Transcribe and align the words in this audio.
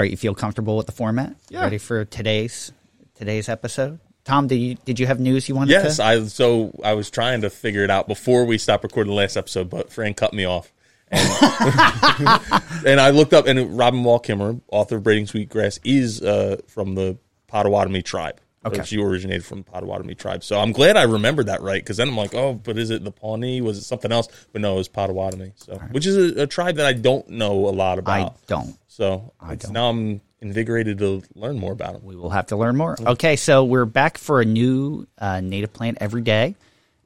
Right, 0.00 0.10
you 0.10 0.16
feel 0.16 0.34
comfortable 0.34 0.76
with 0.76 0.86
the 0.86 0.92
format? 0.92 1.34
Yeah. 1.48 1.62
Ready 1.62 1.78
for 1.78 2.04
today's 2.04 2.72
today's 3.14 3.48
episode? 3.48 4.00
Tom, 4.24 4.48
did 4.48 4.56
you 4.56 4.74
did 4.84 4.98
you 4.98 5.06
have 5.06 5.20
news 5.20 5.48
you 5.48 5.54
wanted 5.54 5.70
Yes, 5.72 5.96
to? 5.96 6.04
I 6.04 6.24
so 6.24 6.78
I 6.82 6.94
was 6.94 7.10
trying 7.10 7.42
to 7.42 7.50
figure 7.50 7.84
it 7.84 7.90
out 7.90 8.08
before 8.08 8.44
we 8.44 8.58
stopped 8.58 8.82
recording 8.84 9.10
the 9.12 9.16
last 9.16 9.36
episode, 9.36 9.70
but 9.70 9.92
Fran 9.92 10.14
cut 10.14 10.32
me 10.32 10.44
off. 10.44 10.72
And, 11.08 11.22
and 12.86 13.00
I 13.00 13.10
looked 13.10 13.32
up, 13.32 13.46
and 13.46 13.78
Robin 13.78 14.02
Wall 14.02 14.18
Kimmerer, 14.18 14.60
author 14.72 14.96
of 14.96 15.04
Braiding 15.04 15.26
Sweetgrass, 15.26 15.78
is 15.84 16.20
uh, 16.20 16.56
from 16.66 16.96
the 16.96 17.16
Potawatomi 17.46 18.02
tribe. 18.02 18.40
Okay. 18.64 18.82
She 18.84 19.00
originated 19.00 19.44
from 19.44 19.58
the 19.58 19.64
Potawatomi 19.70 20.14
tribe. 20.16 20.42
So 20.42 20.58
I'm 20.58 20.72
glad 20.72 20.96
I 20.96 21.02
remembered 21.04 21.46
that 21.46 21.62
right, 21.62 21.80
because 21.80 21.98
then 21.98 22.08
I'm 22.08 22.16
like, 22.16 22.34
oh, 22.34 22.54
but 22.54 22.76
is 22.78 22.90
it 22.90 23.04
the 23.04 23.12
Pawnee? 23.12 23.60
Was 23.60 23.78
it 23.78 23.82
something 23.82 24.10
else? 24.10 24.28
But 24.52 24.60
no, 24.62 24.74
it 24.74 24.78
was 24.78 24.88
Potawatomi. 24.88 25.52
So, 25.56 25.74
which 25.92 26.04
is 26.06 26.16
a, 26.36 26.42
a 26.42 26.46
tribe 26.48 26.76
that 26.76 26.86
I 26.86 26.92
don't 26.94 27.28
know 27.28 27.68
a 27.68 27.70
lot 27.70 27.98
about. 28.00 28.32
I 28.32 28.34
don't. 28.48 28.76
so 28.88 29.32
it's- 29.50 29.70
now 29.70 29.88
I'm 29.90 30.20
invigorated 30.40 30.98
to 30.98 31.22
learn 31.34 31.58
more 31.58 31.72
about 31.72 31.92
them. 31.94 32.04
We 32.04 32.16
will 32.16 32.30
have 32.30 32.46
to 32.48 32.56
learn 32.56 32.76
more. 32.76 32.96
Okay, 33.00 33.36
so 33.36 33.64
we're 33.64 33.84
back 33.84 34.18
for 34.18 34.40
a 34.40 34.44
new 34.44 35.06
uh, 35.18 35.40
native 35.40 35.72
plant 35.72 35.98
every 36.00 36.22
day, 36.22 36.56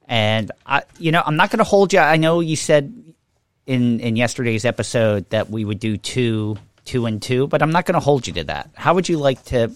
and 0.09 0.51
I, 0.67 0.83
you 0.99 1.13
know, 1.13 1.23
I'm 1.25 1.37
not 1.37 1.51
going 1.51 1.59
to 1.59 1.65
hold 1.65 1.93
you. 1.93 1.99
I 2.01 2.17
know 2.17 2.41
you 2.41 2.57
said 2.57 2.93
in 3.67 4.01
in 4.01 4.17
yesterday's 4.17 4.65
episode 4.65 5.29
that 5.31 5.51
we 5.51 5.65
would 5.65 5.79
do 5.79 5.97
two, 5.97 6.57
two 6.87 7.07
and 7.07 7.21
two, 7.23 7.47
but 7.49 7.61
I'm 7.63 7.71
not 7.71 7.85
going 7.87 7.95
to 7.95 8.01
hold 8.01 8.27
you 8.27 8.33
to 8.35 8.45
that. 8.45 8.71
How 8.75 8.95
would 8.95 9.09
you 9.09 9.19
like 9.19 9.45
to 9.47 9.71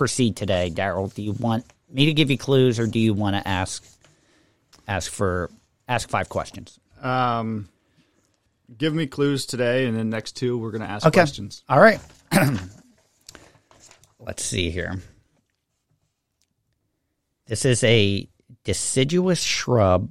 proceed 0.00 0.34
today, 0.34 0.70
Daryl? 0.74 1.12
Do 1.12 1.20
you 1.20 1.32
want 1.32 1.66
me 1.92 2.06
to 2.06 2.14
give 2.14 2.30
you 2.30 2.38
clues, 2.38 2.78
or 2.80 2.86
do 2.86 2.98
you 2.98 3.12
want 3.12 3.36
to 3.36 3.46
ask 3.46 3.84
ask 4.88 5.12
for 5.12 5.50
ask 5.86 6.08
five 6.08 6.30
questions? 6.30 6.80
Um, 7.02 7.68
give 8.78 8.94
me 8.94 9.06
clues 9.06 9.44
today, 9.44 9.84
and 9.86 9.94
then 9.94 10.08
next 10.08 10.38
two 10.38 10.56
we're 10.56 10.70
going 10.70 10.80
to 10.80 10.88
ask 10.88 11.06
Okay. 11.06 11.20
questions. 11.20 11.62
All 11.68 11.78
right. 11.82 12.00
Let's 14.18 14.42
see 14.42 14.70
here. 14.70 15.02
This 17.46 17.66
is 17.66 17.84
a 17.84 18.26
deciduous 18.64 19.42
shrub 19.42 20.08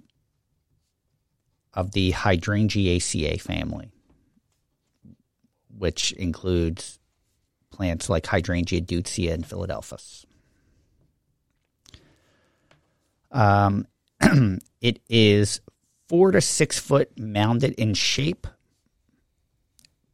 of 1.73 1.93
the 1.93 2.11
Hydrangeaceae 2.11 3.41
family, 3.41 3.89
which 5.75 6.11
includes 6.11 6.98
plants 7.71 8.09
like 8.09 8.25
Hydrangea 8.25 8.81
deutzia 8.81 9.33
and 9.33 9.45
Philadelphus. 9.45 10.25
Um, 13.31 13.85
it 14.81 14.99
is 15.09 15.61
four 16.07 16.31
to 16.31 16.41
six 16.41 16.79
foot 16.79 17.17
mounded 17.17 17.73
in 17.73 17.93
shape, 17.93 18.47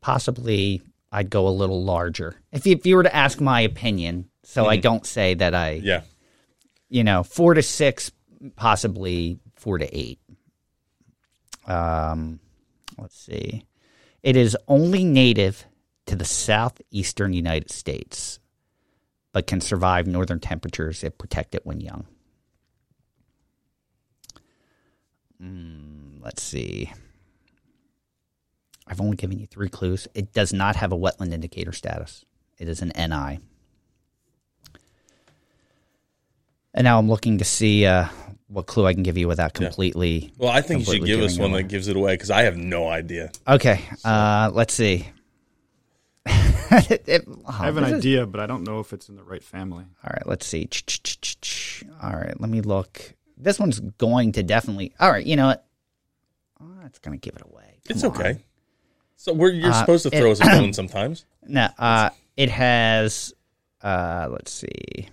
possibly 0.02 0.82
I'd 1.12 1.30
go 1.30 1.48
a 1.48 1.50
little 1.50 1.84
larger. 1.84 2.36
If 2.52 2.66
you, 2.66 2.76
if 2.76 2.86
you 2.86 2.98
were 2.98 3.04
to 3.04 3.16
ask 3.16 3.40
my 3.40 3.62
opinion, 3.62 4.30
so 4.44 4.66
I 4.66 4.78
don't 4.78 5.06
say 5.06 5.34
that 5.36 5.56
I, 5.56 5.82
Yeah. 5.84 6.02
you 6.90 7.04
know, 7.04 7.24
four 7.24 7.54
to 7.54 7.64
six, 7.64 8.12
possibly 8.56 9.40
four 9.56 9.78
to 9.78 9.98
eight. 9.98 10.20
Um, 11.66 12.40
let's 12.98 13.18
see. 13.18 13.64
It 14.22 14.36
is 14.36 14.58
only 14.68 15.04
native 15.04 15.66
to 16.06 16.16
the 16.16 16.26
southeastern 16.26 17.34
United 17.34 17.72
States, 17.72 18.40
but 19.32 19.48
can 19.48 19.62
survive 19.62 20.08
northern 20.08 20.40
temperatures 20.40 21.04
if 21.04 21.18
protected 21.18 21.62
when 21.64 21.82
young. 21.82 22.06
Mm, 25.42 26.24
let's 26.24 26.42
see. 26.42 26.92
I've 28.88 29.02
only 29.02 29.18
given 29.18 29.40
you 29.40 29.48
three 29.48 29.70
clues. 29.70 30.08
It 30.14 30.32
does 30.32 30.54
not 30.54 30.76
have 30.76 30.92
a 30.92 30.98
wetland 30.98 31.34
indicator 31.34 31.72
status. 31.72 32.24
It 32.58 32.68
is 32.68 32.82
an 32.82 32.92
NI. 32.96 33.40
And 36.74 36.84
now 36.84 37.00
I'm 37.00 37.10
looking 37.10 37.38
to 37.40 37.46
see 37.46 37.86
uh, 37.86 38.08
what 38.48 38.68
clue 38.68 38.86
I 38.86 38.94
can 38.94 39.02
give 39.04 39.18
you 39.18 39.28
without 39.28 39.54
completely. 39.54 40.32
Well, 40.38 40.52
I 40.52 40.62
think 40.62 40.82
you 40.82 40.86
should 40.86 40.92
completely 41.02 41.08
give 41.08 41.26
us 41.26 41.40
one 41.40 41.52
it 41.52 41.58
that 41.58 41.64
gives 41.64 41.88
it 41.88 41.96
away 41.96 42.14
because 42.14 42.30
I 42.30 42.44
have 42.44 42.58
no 42.58 42.88
idea. 42.88 43.32
Okay, 43.48 43.82
uh, 44.04 44.52
let's 44.54 44.74
see. 44.74 45.08
It- 47.08 47.26
oh, 47.28 47.42
I 47.48 47.66
have 47.66 47.78
an 47.78 47.84
this 47.84 47.94
is- 47.94 48.00
idea, 48.00 48.26
but 48.26 48.40
I 48.42 48.46
don't 48.48 48.64
know 48.64 48.80
if 48.80 48.94
it's 48.94 49.10
in 49.10 49.16
the 49.16 49.24
right 49.24 49.44
family. 49.44 49.86
All 50.04 50.12
right, 50.14 50.26
let's 50.28 50.46
see. 50.46 50.70
All 52.02 52.12
right, 52.14 52.40
let 52.40 52.50
me 52.50 52.62
look. 52.62 53.14
This 53.38 53.60
one's 53.60 53.80
going 53.80 54.32
to 54.34 54.44
definitely. 54.44 54.94
All 55.00 55.12
right, 55.12 55.26
you 55.26 55.36
know 55.36 55.48
what? 55.48 55.66
Oh, 56.62 56.72
it's 56.86 57.00
going 57.00 57.20
to 57.20 57.22
give 57.22 57.36
it 57.36 57.42
away. 57.46 57.80
Come 57.88 57.96
It's 57.96 58.04
on. 58.04 58.12
okay. 58.12 58.38
So 59.18 59.34
we're, 59.34 59.52
you're 59.52 59.72
Uh, 59.72 59.80
supposed 59.80 60.04
to 60.04 60.10
throw 60.10 60.28
it- 60.30 60.32
us 60.32 60.42
a 60.42 60.46
bone 60.46 60.74
sometimes. 60.82 61.26
No, 61.48 61.68
uh, 61.78 62.10
it 62.38 62.50
has. 62.50 63.34
Uh, 63.82 64.28
let's 64.32 64.52
see. 64.52 65.10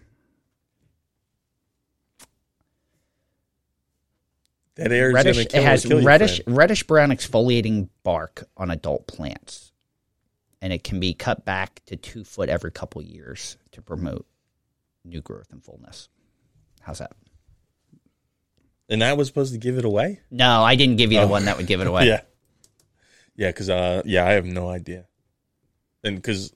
That 4.76 4.90
air 4.92 5.08
is 5.10 5.14
reddish. 5.14 5.36
going 5.36 5.46
to 5.46 5.52
kill, 5.52 5.60
It 5.62 5.66
has 5.66 5.84
you, 5.84 6.00
reddish, 6.00 6.42
Fran. 6.44 6.56
reddish 6.56 6.82
brown 6.84 7.10
exfoliating 7.10 7.88
bark 8.02 8.44
on 8.56 8.70
adult 8.70 9.06
plants, 9.06 9.71
and 10.62 10.72
it 10.72 10.82
can 10.84 10.98
be 11.00 11.12
cut 11.12 11.44
back 11.44 11.82
to 11.86 11.96
two 11.96 12.24
foot 12.24 12.48
every 12.48 12.70
couple 12.70 13.02
years 13.02 13.58
to 13.72 13.82
promote 13.82 14.24
new 15.04 15.20
growth 15.20 15.48
and 15.52 15.62
fullness. 15.62 16.08
How's 16.80 16.98
that? 17.00 17.12
And 18.88 19.02
that 19.02 19.16
was 19.16 19.26
supposed 19.28 19.52
to 19.52 19.58
give 19.58 19.76
it 19.78 19.84
away? 19.84 20.20
No, 20.30 20.62
I 20.62 20.76
didn't 20.76 20.96
give 20.96 21.12
you 21.12 21.18
the 21.18 21.24
Oh. 21.26 21.28
one 21.28 21.44
that 21.46 21.56
would 21.56 21.66
give 21.66 21.80
it 21.80 21.86
away. 21.86 22.06
Yeah. 22.08 22.20
Yeah, 23.34 23.48
because, 23.48 23.70
uh, 23.70 24.02
yeah, 24.04 24.26
I 24.26 24.32
have 24.32 24.44
no 24.44 24.68
idea. 24.68 25.06
And 26.04 26.16
because 26.16 26.52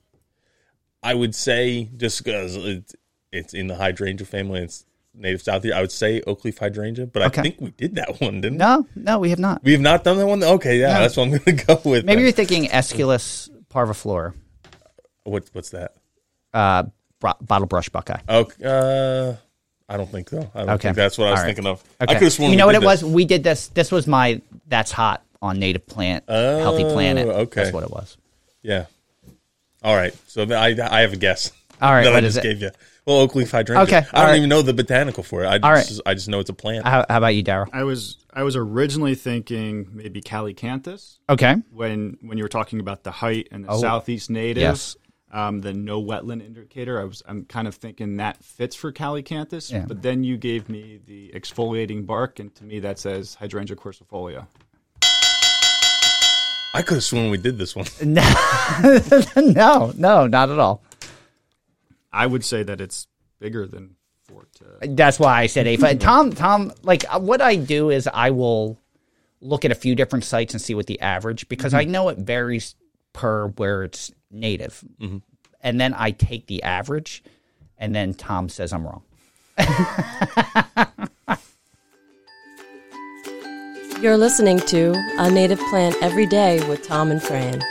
I 1.01 1.13
would 1.15 1.33
say, 1.33 1.89
just 1.97 2.23
because 2.23 2.55
it, 2.55 2.93
it's 3.31 3.53
in 3.55 3.65
the 3.67 3.75
hydrangea 3.75 4.27
family, 4.27 4.61
it's 4.61 4.85
native 5.13 5.41
south 5.41 5.63
here, 5.63 5.73
I 5.73 5.81
would 5.81 5.91
say 5.91 6.21
oak 6.27 6.45
leaf 6.45 6.59
hydrangea, 6.59 7.07
but 7.07 7.23
Okay. 7.23 7.41
I 7.41 7.43
think 7.43 7.55
we 7.59 7.71
did 7.71 7.95
that 7.95 8.21
one, 8.21 8.41
didn't 8.41 8.59
No, 8.59 8.85
no, 8.95 9.17
we 9.17 9.31
have 9.31 9.39
not. 9.39 9.63
we? 9.63 9.69
We 9.69 9.73
have 9.73 9.81
not 9.81 10.03
done 10.03 10.17
that 10.17 10.27
one? 10.27 10.43
Okay, 10.43 10.79
yeah, 10.79 10.93
No. 10.93 10.99
that's 11.01 11.17
what 11.17 11.23
I'm 11.23 11.29
going 11.31 11.57
to 11.57 11.65
go 11.65 11.73
with. 11.83 12.05
Maybe 12.05 12.17
then. 12.17 12.19
you're 12.23 12.31
thinking 12.31 12.67
Aesculus 12.67 13.49
parviflora, 13.73 14.33
What, 15.23 15.45
what's 15.53 15.69
that? 15.71 15.93
uh, 16.53 16.83
bro- 17.19 17.33
bottle 17.41 17.67
brush 17.67 17.89
buckeye. 17.89 18.19
Oh, 18.29 18.43
uh, 18.63 19.35
I 19.89 19.97
don't 19.97 20.09
think 20.11 20.29
so. 20.29 20.49
I 20.53 20.59
don't 20.59 20.69
Okay. 20.71 20.89
think 20.89 20.95
that's 20.95 21.17
what 21.17 21.27
I 21.27 21.31
was 21.31 21.39
right. 21.41 21.45
thinking 21.47 21.65
of. 21.65 21.81
Okay. 22.01 22.11
I 22.11 22.13
could 22.15 22.23
have 22.23 22.33
sworn 22.33 22.51
you 22.51 22.57
know 22.57 22.65
what 22.65 22.75
it 22.75 22.83
was? 22.83 23.03
We 23.03 23.25
did 23.25 23.43
this. 23.43 23.67
This 23.69 23.91
was 23.91 24.05
my 24.07 24.41
that's 24.67 24.91
hot 24.91 25.23
on 25.41 25.59
native 25.59 25.85
plant, 25.87 26.23
healthy 26.27 26.83
Oh, 26.83 26.93
planet. 26.93 27.27
okay. 27.27 27.61
That's 27.63 27.73
what 27.73 27.83
it 27.83 27.91
was. 27.91 28.17
Yeah. 28.63 28.85
All 29.83 29.95
right. 29.95 30.13
So 30.27 30.43
I 30.43 30.75
I 30.91 31.01
have 31.01 31.13
a 31.13 31.17
guess. 31.17 31.51
All 31.81 31.91
right, 31.91 32.03
that 32.05 32.15
I 32.15 32.21
just 32.21 32.37
it? 32.37 32.43
gave 32.43 32.61
you. 32.61 32.71
Well, 33.07 33.21
oak 33.21 33.35
leaf 33.35 33.51
hydrangea. 33.51 33.83
Okay, 33.83 34.07
I 34.11 34.17
all 34.17 34.23
don't 34.23 34.31
right. 34.31 34.37
even 34.37 34.49
know 34.49 34.61
the 34.61 34.73
botanical 34.73 35.23
for 35.23 35.45
it. 35.45 35.47
I 35.47 35.53
All 35.59 35.75
just 35.75 36.01
I 36.05 36.13
just 36.13 36.27
know 36.27 36.41
it's 36.41 36.49
a 36.49 36.53
plant. 36.53 36.85
How, 36.85 37.05
how 37.09 37.19
about 37.19 37.35
you, 37.35 37.41
Daryl? 37.43 37.69
I 37.71 37.83
was 37.85 38.17
I 38.33 38.43
was 38.43 38.57
originally 38.57 39.15
thinking 39.15 39.87
maybe 39.93 40.21
Calycanthus 40.21 41.19
Okay. 41.29 41.55
when 41.71 42.17
when 42.21 42.37
you 42.37 42.43
were 42.43 42.49
talking 42.49 42.81
about 42.81 43.03
the 43.05 43.11
height 43.11 43.47
and 43.53 43.63
the 43.63 43.69
Oh, 43.71 43.79
southeast 43.79 44.29
native. 44.29 44.61
yes. 44.61 44.97
Um, 45.31 45.59
the 45.61 45.73
no 45.73 46.03
wetland 46.03 46.45
indicator. 46.45 46.99
I 46.99 47.05
was 47.05 47.23
I'm 47.25 47.45
kind 47.45 47.65
of 47.67 47.75
thinking 47.75 48.17
that 48.17 48.43
fits 48.43 48.75
for 48.75 48.91
Calycanthus, 48.91 49.71
Yeah. 49.71 49.85
but 49.87 50.01
then 50.01 50.25
you 50.25 50.35
gave 50.35 50.67
me 50.67 50.99
the 51.05 51.31
exfoliating 51.33 52.05
bark, 52.05 52.39
and 52.39 52.53
to 52.55 52.65
me 52.65 52.79
that 52.81 52.99
says 52.99 53.35
Hydrangea 53.35 53.77
quercifolia. 53.77 54.47
I 56.73 56.81
could 56.81 56.95
have 56.95 57.03
sworn 57.05 57.29
we 57.31 57.37
did 57.37 57.57
this 57.57 57.73
one. 57.75 57.85
No, 58.05 58.21
no, 59.37 59.93
no, 59.97 60.27
not 60.27 60.49
at 60.49 60.59
all. 60.59 60.83
I 62.17 62.25
would 62.25 62.43
say 62.43 62.63
that 62.63 62.81
it's 62.81 63.07
bigger 63.39 63.67
than 63.67 63.95
four 64.23 64.47
to. 64.55 64.65
Uh, 64.81 64.87
that's 64.95 65.19
why 65.19 65.41
I 65.41 65.45
said 65.45 65.67
eight. 65.67 65.79
But 65.79 65.99
Tom, 66.07 66.31
Tom, 66.33 66.73
like 66.81 67.05
uh, 67.13 67.19
what 67.19 67.41
I 67.41 67.55
do 67.55 67.91
is 67.91 68.09
I 68.11 68.31
will 68.31 68.79
look 69.39 69.63
at 69.65 69.71
a 69.71 69.75
few 69.75 69.93
different 69.93 70.25
sites 70.25 70.53
and 70.55 70.61
see 70.61 70.73
what 70.73 70.87
the 70.87 70.99
average 70.99 71.47
because 71.47 71.75
I 71.75 71.83
mm-hmm. 71.83 71.91
know 71.91 72.09
it 72.09 72.17
varies 72.17 72.73
per 73.13 73.49
where 73.49 73.83
it's 73.83 74.11
native, 74.31 74.83
mm-hmm. 74.99 75.19
and 75.61 75.79
then 75.79 75.93
I 75.95 76.09
take 76.11 76.47
the 76.47 76.63
average, 76.63 77.23
and 77.77 77.93
then 77.93 78.15
Tom 78.15 78.49
says 78.49 78.73
I'm 78.73 78.85
wrong. 78.85 79.03
You're 84.01 84.17
listening 84.17 84.59
to 84.59 84.93
A 85.17 85.29
Native 85.31 85.59
Plant 85.69 85.95
Every 86.01 86.27
Day 86.27 86.67
with 86.67 86.83
Tom 86.83 87.09
and 87.09 87.21
Fran. 87.21 87.63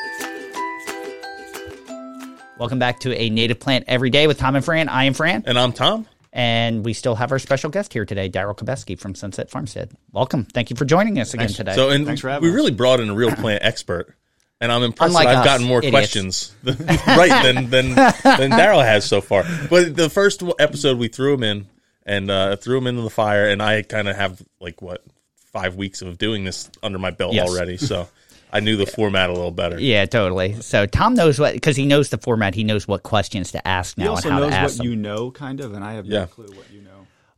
Welcome 2.59 2.79
back 2.79 3.01
to 3.01 3.15
a 3.15 3.29
native 3.29 3.61
plant 3.61 3.85
every 3.87 4.09
day 4.11 4.27
with 4.27 4.39
Tom 4.39 4.57
and 4.57 4.65
Fran. 4.65 4.89
I 4.89 5.05
am 5.05 5.13
Fran, 5.15 5.45
And 5.47 5.59
I'm 5.59 5.73
Tom. 5.73 6.07
and 6.33 6.85
we 6.85 6.95
still 6.95 7.15
have 7.15 7.31
our 7.31 7.39
special 7.39 7.69
guest 7.69 7.93
here 7.93 8.07
today, 8.07 8.31
Daryl 8.31 8.57
Kobesky 8.57 8.99
from 8.99 9.15
Sunset 9.15 9.51
Farmstead. 9.51 9.91
Welcome. 10.13 10.45
Thank 10.47 10.71
you 10.71 10.77
for 10.77 10.87
joining 10.87 11.19
us 11.21 11.35
again 11.35 11.49
Thanks. 11.49 11.57
today. 11.59 11.75
So 11.75 11.91
and 11.91 12.07
Thanks 12.07 12.23
for 12.23 12.31
having 12.31 12.45
we 12.45 12.51
us. 12.51 12.55
really 12.57 12.71
brought 12.73 13.01
in 13.01 13.11
a 13.11 13.15
real 13.15 13.31
plant 13.33 13.63
expert. 13.65 14.15
And 14.59 14.73
I'm 14.73 14.83
impressed 14.83 15.11
Unlike 15.11 15.27
that 15.27 15.35
I've 15.35 15.41
us, 15.41 15.45
gotten 15.45 15.67
more 15.67 15.79
idiots. 15.81 15.93
questions 15.93 16.55
right 16.65 17.43
than 17.43 17.69
than 17.69 17.89
than 17.95 18.51
Daryl 18.53 18.83
has 18.83 19.05
so 19.05 19.21
far. 19.21 19.45
But 19.69 19.95
the 19.95 20.09
first 20.09 20.43
episode 20.59 20.97
we 20.97 21.09
threw 21.09 21.35
him 21.35 21.43
in 21.43 21.67
and 22.07 22.31
uh, 22.31 22.57
threw 22.57 22.79
him 22.79 22.87
into 22.87 23.03
the 23.03 23.11
fire, 23.11 23.51
and 23.51 23.63
I 23.63 23.83
kind 23.83 24.09
of 24.09 24.17
have 24.17 24.41
like 24.59 24.81
what 24.81 25.05
five 25.53 25.75
weeks 25.77 26.01
of 26.01 26.17
doing 26.17 26.45
this 26.45 26.71
under 26.83 26.99
my 26.99 27.11
belt 27.11 27.35
Yes. 27.35 27.51
already. 27.51 27.77
So 27.77 28.09
I 28.53 28.61
knew 28.61 28.77
the 28.77 28.87
format 28.87 29.29
a 29.29 29.33
little 29.33 29.51
better. 29.51 29.79
Yeah, 29.81 30.07
totally. 30.07 30.61
So 30.63 30.87
Tom 30.87 31.15
knows 31.15 31.39
what 31.39 31.55
because 31.55 31.77
he 31.77 31.85
knows 31.87 32.11
the 32.11 32.19
format. 32.19 32.55
He 32.55 32.65
knows 32.65 32.87
what 32.89 33.03
questions 33.03 33.53
to 33.53 33.67
ask 33.69 33.97
He 33.97 34.05
now 34.05 34.15
and 34.17 34.25
how 34.25 34.39
knows 34.39 34.41
to 34.41 34.45
what 34.47 34.53
ask 34.55 34.77
them. 34.79 34.87
you 34.87 34.97
know, 34.97 35.31
kind 35.31 35.61
of, 35.61 35.75
and 35.75 35.85
I 35.85 35.95
have 35.95 36.07
Yeah. 36.07 36.21
no 36.21 36.27
clue 36.27 36.47
what 36.55 36.71
you 36.73 36.81
know. 36.83 36.91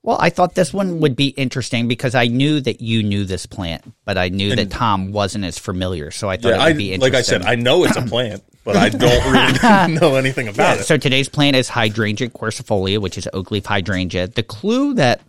Well, 0.03 0.19
I 0.21 0.31
thought 0.31 0.55
this 0.55 0.73
one 0.73 1.01
would 1.01 1.17
be 1.17 1.29
interesting 1.29 1.89
because 1.89 2.15
I 2.15 2.29
knew 2.29 2.61
that 2.61 2.81
you 2.81 3.03
knew 3.03 3.25
this 3.25 3.47
plant, 3.47 3.83
but 4.05 4.17
I 4.17 4.29
knew 4.29 4.55
that 4.55 4.71
Tom 4.71 5.11
wasn't 5.13 5.45
as 5.45 5.59
familiar. 5.59 6.11
So 6.13 6.31
I 6.31 6.37
thought 6.37 6.51
Yeah, 6.51 6.55
it 6.57 6.61
I, 6.61 6.69
would 6.69 6.77
be 6.79 6.93
interesting. 6.93 7.13
like 7.13 7.19
I 7.19 7.23
said, 7.23 7.43
I 7.43 7.57
know 7.57 7.85
it's 7.85 7.97
a 7.97 8.03
plant, 8.03 8.43
but 8.65 8.77
I 8.77 8.91
don't 8.91 9.33
really 9.33 9.95
know 10.01 10.15
anything 10.15 10.47
about 10.49 10.77
Yeah, 10.77 10.81
it. 10.81 10.85
so 10.85 10.97
today's 10.99 11.29
plant 11.29 11.57
is 11.57 11.69
hydrangea 11.69 12.29
quercifolia, 12.29 12.99
which 13.01 13.19
is 13.19 13.29
oak 13.33 13.51
leaf 13.51 13.67
hydrangea. 13.67 14.29
The 14.29 14.45
clue 14.45 14.95
that 14.95 15.21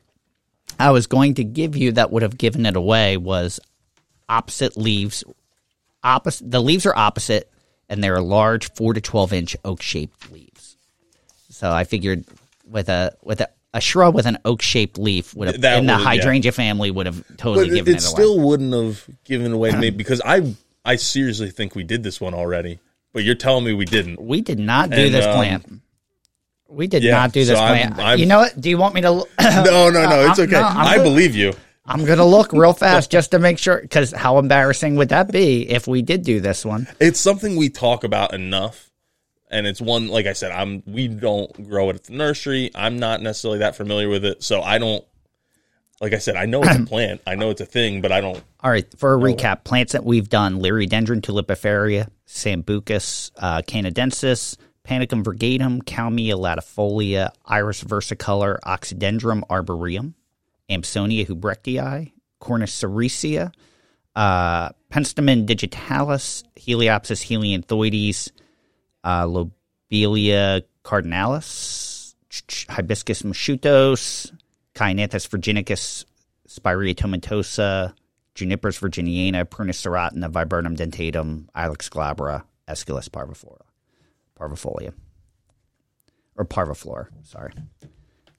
I 0.78 0.92
was 0.92 1.08
going 1.08 1.34
to 1.36 1.44
give 1.44 1.76
you 1.76 1.94
that 1.94 2.12
would 2.12 2.22
have 2.22 2.38
given 2.38 2.66
it 2.66 2.76
away 2.76 3.18
was 3.18 3.60
opposite 4.30 4.78
leaves. 4.78 5.24
Opposite 6.04 6.50
the 6.50 6.62
leaves 6.62 6.86
are 6.86 6.96
opposite, 6.96 7.52
and 7.90 8.04
they're 8.04 8.22
large, 8.22 8.72
four 8.74 8.94
to 8.94 9.02
twelve 9.02 9.34
inch 9.34 9.56
oak 9.66 9.82
shaped 9.82 10.32
leaves. 10.32 10.78
So 11.50 11.72
I 11.72 11.84
figured 11.84 12.26
with 12.66 12.88
a 12.90 13.14
with 13.22 13.42
a, 13.42 13.50
a 13.74 13.82
shrub 13.82 14.16
with 14.16 14.26
an 14.26 14.38
oak 14.46 14.62
shaped 14.62 14.98
leaf 14.98 15.36
would 15.36 15.48
have 15.50 15.62
That 15.62 15.80
in 15.80 15.86
the 15.88 15.94
would've- 15.94 16.04
yeah. 16.04 16.10
hydrangea 16.10 16.52
family 16.54 16.90
would 16.92 17.06
have 17.06 17.22
totally 17.38 17.66
but 17.68 17.74
it, 17.74 17.76
given 17.76 17.94
it 17.96 17.98
it, 17.98 18.06
away. 18.06 18.12
still 18.14 18.40
wouldn't 18.40 18.74
have 18.74 19.06
given 19.26 19.52
away 19.52 19.72
to 19.72 19.78
me 19.78 19.90
because 20.04 20.22
I 20.24 20.56
I 20.86 20.96
seriously 20.96 21.50
think 21.52 21.76
we 21.76 21.84
did 21.84 22.02
this 22.04 22.22
one 22.22 22.34
already. 22.34 22.80
But 23.12 23.24
you're 23.24 23.36
telling 23.36 23.66
me 23.66 23.74
we 23.74 23.86
didn't. 23.86 24.22
We 24.22 24.42
did 24.42 24.60
not 24.60 24.92
do 24.92 24.98
And, 24.98 25.14
this 25.14 25.26
um, 25.26 25.34
plant. 25.36 25.82
We 26.68 26.86
did 26.86 27.04
yeah, 27.04 27.12
not 27.14 27.32
do 27.34 27.44
this 27.44 27.58
so 27.58 27.62
I'm- 27.64 27.92
plant. 27.94 28.00
I'm- 28.08 28.20
you 28.20 28.28
know 28.28 28.38
what? 28.40 28.62
Do 28.62 28.70
you 28.70 28.78
want 28.78 28.94
me 28.96 29.02
to? 29.02 29.26
No, 29.42 29.90
no, 29.90 30.08
no. 30.08 30.26
It's 30.30 30.40
okay. 30.40 30.52
no, 30.52 30.62
I'm 30.62 30.78
I 30.88 30.96
good. 30.98 31.04
believe 31.04 31.36
you. 31.36 31.54
I'm 31.90 32.06
gonna 32.06 32.26
look 32.26 32.54
real 32.54 32.74
fast 32.74 33.10
just 33.10 33.32
to 33.32 33.40
make 33.40 33.58
sure. 33.58 33.82
Because 33.82 34.12
how 34.12 34.38
embarrassing 34.38 34.96
would 34.96 35.10
that 35.10 35.32
be 35.32 35.70
if 35.70 35.88
we 35.88 36.02
did 36.02 36.24
do 36.24 36.40
this 36.40 36.64
one? 36.64 36.88
It's 37.00 37.20
something 37.20 37.56
we 37.56 37.70
talk 37.70 38.04
about 38.04 38.34
enough, 38.34 38.92
and 39.50 39.66
it's 39.66 39.82
one 39.82 40.08
like 40.08 40.28
I 40.28 40.34
said. 40.34 40.52
I'm 40.52 40.84
we 40.86 41.08
don't 41.08 41.68
grow 41.68 41.90
it 41.90 41.96
at 41.96 42.04
the 42.06 42.14
nursery. 42.14 42.70
I'm 42.76 43.00
not 43.00 43.22
necessarily 43.22 43.60
that 43.60 43.76
familiar 43.76 44.08
with 44.08 44.24
it, 44.24 44.44
so 44.44 44.62
I 44.62 44.78
don't. 44.78 45.04
Like 46.00 46.14
I 46.14 46.20
said, 46.20 46.38
I 46.38 46.46
know 46.46 46.64
it's 46.64 46.78
a 46.78 46.86
plant. 46.86 47.22
I 47.28 47.36
know 47.36 47.50
it's 47.50 47.60
a 47.60 47.66
thing, 47.66 48.02
but 48.02 48.12
I 48.12 48.22
don't. 48.22 48.42
All 48.62 48.72
right. 48.72 48.88
For 48.98 49.16
a 49.16 49.18
recap, 49.18 49.64
plants 49.64 49.94
that 49.94 50.06
we've 50.06 50.30
done: 50.30 50.62
Liriodendron 50.62 51.22
tulipifera, 51.22 52.08
Sambucus 52.28 53.32
uh, 53.38 53.62
canadensis, 53.64 54.56
Panicum 54.88 55.24
virgatum, 55.24 55.84
Kalmia 55.84 56.36
latifolia, 56.36 57.32
Iris 57.46 57.84
versicolor, 57.84 58.60
Oxydendrum 58.62 59.44
arboreum, 59.50 60.16
Amsonia 60.70 61.26
hubrichtii, 61.28 62.12
Cornus 62.40 62.72
sericea, 62.72 63.52
uh, 64.16 64.70
Penstemon 64.92 65.46
digitalis, 65.46 66.44
Heliopsis 66.58 67.24
helianthoides, 67.28 68.32
uh, 69.04 69.26
Lobelia 69.26 70.64
cardinalis, 70.84 72.16
Hibiscus 72.70 73.24
moscheutos, 73.24 74.32
Caenathus 74.76 75.28
virginicus, 75.28 76.06
Spirea 76.48 76.94
tomentosa, 76.94 77.94
Juniperus 78.36 78.80
virginiana, 78.80 79.46
Prunus 79.46 79.82
serotina, 79.84 80.32
Viburnum 80.32 80.76
dentatum, 80.76 81.48
Ilex 81.56 81.90
glabra, 81.90 82.44
Aesculus 82.68 83.10
parviflora, 83.10 83.66
parvifolia, 84.40 84.94
or 86.38 86.46
parviflora. 86.46 87.08
Sorry, 87.24 87.54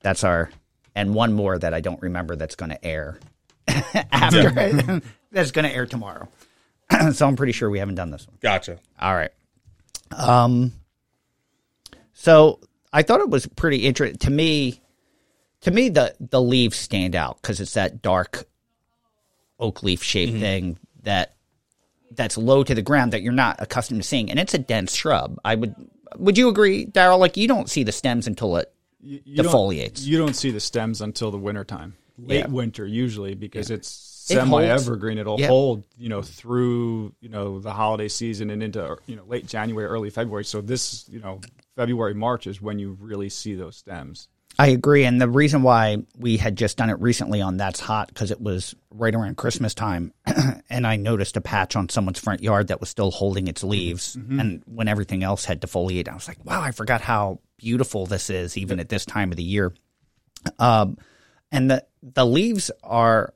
that's 0.01 0.25
our 0.25 0.51
and 0.95 1.15
one 1.15 1.33
more 1.33 1.59
that 1.59 1.75
I 1.75 1.81
don't 1.81 2.01
remember 2.03 2.37
that's 2.37 2.57
going 2.57 2.71
to 2.71 2.85
air 2.85 3.19
after 4.13 4.51
that's 5.33 5.51
going 5.51 5.65
to 5.65 5.75
air 5.75 5.87
tomorrow. 5.87 6.29
so 7.13 7.27
I'm 7.27 7.37
pretty 7.37 7.53
sure 7.53 7.71
we 7.71 7.79
haven't 7.79 7.95
done 7.95 8.11
this 8.11 8.27
one. 8.27 8.37
Gotcha. 8.41 8.79
All 9.01 9.15
right. 9.15 9.31
Um. 10.11 10.73
So 12.13 12.61
I 12.93 13.03
thought 13.03 13.21
it 13.21 13.31
was 13.31 13.47
pretty 13.47 13.87
interesting 13.87 14.19
to 14.19 14.31
me. 14.31 14.81
To 15.63 15.71
me, 15.71 15.89
the 15.89 16.15
the 16.19 16.41
leaves 16.41 16.77
stand 16.77 17.15
out 17.15 17.41
because 17.41 17.61
it's 17.61 17.75
that 17.75 18.03
dark 18.03 18.47
oak 19.59 19.83
leaf 19.83 20.03
shaped 20.03 20.39
thing 20.39 20.79
that 21.03 21.35
that's 22.13 22.37
low 22.37 22.65
to 22.65 22.75
the 22.75 22.83
ground 22.83 23.13
that 23.13 23.23
you're 23.23 23.33
not 23.33 23.57
accustomed 23.61 24.03
to 24.03 24.09
seeing, 24.09 24.31
and 24.31 24.41
it's 24.41 24.55
a 24.55 24.59
dense 24.59 24.95
shrub. 24.95 25.39
I 25.45 25.55
would. 25.55 25.75
Would 26.17 26.37
you 26.37 26.49
agree, 26.49 26.87
Daryl? 26.87 27.21
Like 27.21 27.37
you 27.37 27.47
don't 27.47 27.71
see 27.71 27.85
the 27.85 27.93
stems 27.93 28.27
until 28.27 28.57
it 28.57 28.73
You, 29.03 29.21
you 29.25 29.43
defoliates. 29.43 30.03
You 30.05 30.19
don't 30.19 30.35
see 30.35 30.51
the 30.51 30.61
stems 30.61 31.01
until 31.01 31.31
the 31.31 31.39
winter 31.39 31.65
time, 31.65 31.97
late 32.19 32.41
Yeah. 32.41 32.47
winter 32.49 32.87
usually, 32.87 33.35
because 33.35 33.71
it's 33.71 33.89
semi-evergreen. 33.89 35.19
It'll 35.19 35.41
Yeah. 35.41 35.49
hold, 35.49 35.85
you 35.97 36.09
know, 36.09 36.23
through 36.23 37.15
you 37.21 37.29
know 37.29 37.59
the 37.61 37.73
holiday 37.73 38.09
season 38.09 38.51
and 38.51 38.63
into 38.63 38.97
you 39.07 39.17
know 39.17 39.25
late 39.27 39.47
January, 39.47 39.87
early 39.89 40.11
February. 40.11 40.45
So 40.45 40.61
this, 40.61 41.09
you 41.09 41.21
know, 41.21 41.41
February, 41.77 42.15
March 42.15 42.47
is 42.47 42.61
when 42.61 42.79
you 42.79 42.97
really 43.01 43.29
see 43.29 43.55
those 43.55 43.77
stems. 43.77 44.29
I 44.61 44.67
agree, 44.67 45.07
and 45.07 45.19
the 45.19 45.27
reason 45.27 45.63
why 45.63 46.03
we 46.19 46.37
had 46.37 46.55
just 46.55 46.77
done 46.77 46.91
it 46.91 47.01
recently 47.01 47.41
on 47.41 47.57
That's 47.57 47.81
Hot 47.81 48.09
because 48.09 48.31
it 48.31 48.43
was 48.43 48.75
right 48.91 49.15
around 49.15 49.39
Christmas 49.39 49.73
time, 49.73 50.13
and 50.69 50.87
I 50.87 50.97
noticed 50.97 51.39
a 51.39 51.41
patch 51.41 51.77
on 51.77 51.89
someone's 51.89 52.19
front 52.19 52.43
yard 52.43 52.69
that 52.69 52.79
was 52.79 52.91
still 52.91 53.11
holding 53.11 53.49
its 53.49 53.65
leaves, 53.65 54.17
and 54.39 54.63
when 54.67 54.87
everything 54.87 55.23
else 55.23 55.47
had 55.47 55.63
defoliated, 55.63 56.11
I 56.11 56.15
was 56.15 56.29
like, 56.29 56.45
"Wow, 56.45 56.61
I 56.61 56.73
forgot 56.73 57.01
how 57.01 57.41
beautiful 57.57 58.05
this 58.05 58.29
is, 58.29 58.59
even 58.59 58.81
at 58.81 58.91
this 58.91 59.07
time 59.07 59.31
of 59.31 59.39
the 59.39 59.43
year." 59.43 59.73
Um, 60.59 60.99
and 61.51 61.71
the 61.71 61.87
the 62.03 62.27
leaves 62.27 62.71
are, 62.83 63.33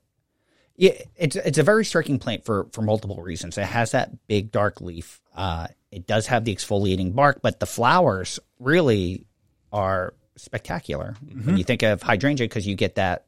yeah, 0.76 0.92
it's 1.16 1.36
it's 1.36 1.56
a 1.56 1.62
very 1.62 1.86
striking 1.86 2.18
plant 2.18 2.44
for 2.44 2.66
for 2.72 2.82
multiple 2.82 3.22
reasons. 3.22 3.56
It 3.56 3.64
has 3.64 3.92
that 3.92 4.26
big 4.26 4.52
dark 4.52 4.82
leaf. 4.82 5.22
Uh, 5.34 5.68
it 5.90 6.06
does 6.06 6.26
have 6.26 6.44
the 6.44 6.54
exfoliating 6.54 7.14
bark, 7.14 7.40
but 7.40 7.60
the 7.60 7.66
flowers 7.66 8.38
really 8.58 9.24
are 9.72 10.12
spectacular 10.36 11.14
when 11.44 11.56
you 11.56 11.64
think 11.64 11.82
of 11.82 12.02
hydrangea 12.02 12.46
because 12.46 12.66
you 12.66 12.75
get 12.75 12.96
that. 12.96 13.26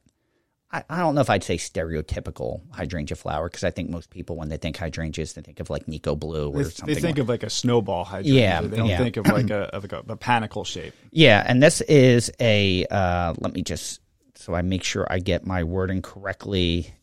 I, 0.69 0.83
I 0.89 0.99
don't 0.99 1.15
know 1.15 1.21
if 1.21 1.29
I'd 1.29 1.45
say 1.45 1.55
stereotypical 1.55 2.59
hydrangea 2.71 3.15
flower 3.15 3.47
because 3.47 3.63
I 3.63 3.71
think 3.71 3.89
most 3.89 4.09
people 4.09 4.35
when 4.35 4.49
they 4.49 4.57
think 4.57 4.75
hydrangeas 4.75 5.31
they 5.33 5.41
think 5.41 5.61
of 5.61 5.69
like 5.69 5.87
Nikko 5.87 6.15
blue 6.17 6.49
or 6.51 6.63
They, 6.63 6.69
something. 6.69 6.93
they 6.93 6.99
think 6.99 7.15
like- 7.17 7.21
of 7.21 7.29
like 7.29 7.43
a 7.43 7.49
snowball 7.49 8.03
hydrangea. 8.03 8.33
Yeah, 8.41 8.61
they 8.61 8.75
don't 8.77 8.87
yeah. 8.87 8.97
think 8.97 9.15
of 9.15 9.27
like 9.27 9.49
a 9.49 9.59
of 9.73 9.83
like 9.83 9.93
a, 9.93 10.03
a 10.09 10.17
panicle 10.17 10.65
shape. 10.65 10.93
Yeah, 11.11 11.43
and 11.47 11.63
this 11.63 11.79
is 11.81 12.29
a. 12.41 12.85
Uh, 12.91 13.33
let 13.39 13.53
me 13.53 13.61
just 13.63 14.01
so 14.35 14.53
I 14.53 14.61
make 14.61 14.83
sure 14.83 15.07
I 15.09 15.19
get 15.19 15.45
my 15.45 15.63
wording 15.63 16.01
correctly. 16.01 16.93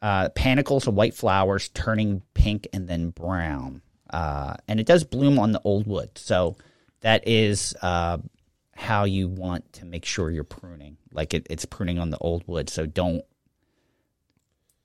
Uh, 0.00 0.28
panicles 0.30 0.88
of 0.88 0.94
white 0.94 1.14
flowers 1.14 1.68
turning 1.70 2.22
pink 2.34 2.66
and 2.72 2.88
then 2.88 3.10
brown, 3.10 3.80
uh, 4.10 4.54
and 4.66 4.80
it 4.80 4.86
does 4.86 5.04
bloom 5.04 5.38
on 5.38 5.52
the 5.52 5.60
old 5.62 5.86
wood. 5.86 6.10
So 6.16 6.56
that 7.02 7.26
is 7.28 7.72
uh, 7.82 8.18
how 8.74 9.04
you 9.04 9.28
want 9.28 9.72
to 9.74 9.84
make 9.84 10.04
sure 10.04 10.30
you're 10.30 10.44
pruning. 10.44 10.96
Like 11.12 11.34
it, 11.34 11.46
it's 11.50 11.64
pruning 11.64 11.98
on 11.98 12.10
the 12.10 12.18
old 12.18 12.44
wood. 12.46 12.70
So 12.70 12.86
don't 12.86 13.24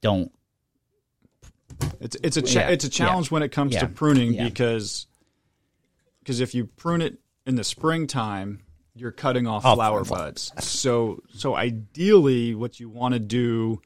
don't 0.02 0.32
It's 2.00 2.16
it's 2.24 2.38
a 2.38 2.42
cha- 2.42 2.60
Yeah, 2.62 2.70
it's 2.70 2.86
a 2.86 2.90
challenge 2.90 3.32
when 3.32 3.44
it 3.44 3.50
comes 3.52 3.74
yeah, 3.74 3.82
to 3.82 3.88
pruning 3.88 4.34
yeah. 4.34 4.44
because 4.46 5.08
because 6.20 6.40
if 6.40 6.54
you 6.54 6.66
prune 6.66 7.02
it 7.02 7.20
in 7.46 7.56
the 7.56 7.64
springtime, 7.64 8.62
you're 8.96 9.12
cutting 9.12 9.48
off 9.48 9.64
flower 9.64 10.04
flower. 10.04 10.04
buds. 10.04 10.52
So 10.60 11.24
so 11.34 11.56
ideally, 11.56 12.54
what 12.56 12.80
you 12.80 12.90
want 12.90 13.14
to 13.14 13.20
do 13.20 13.82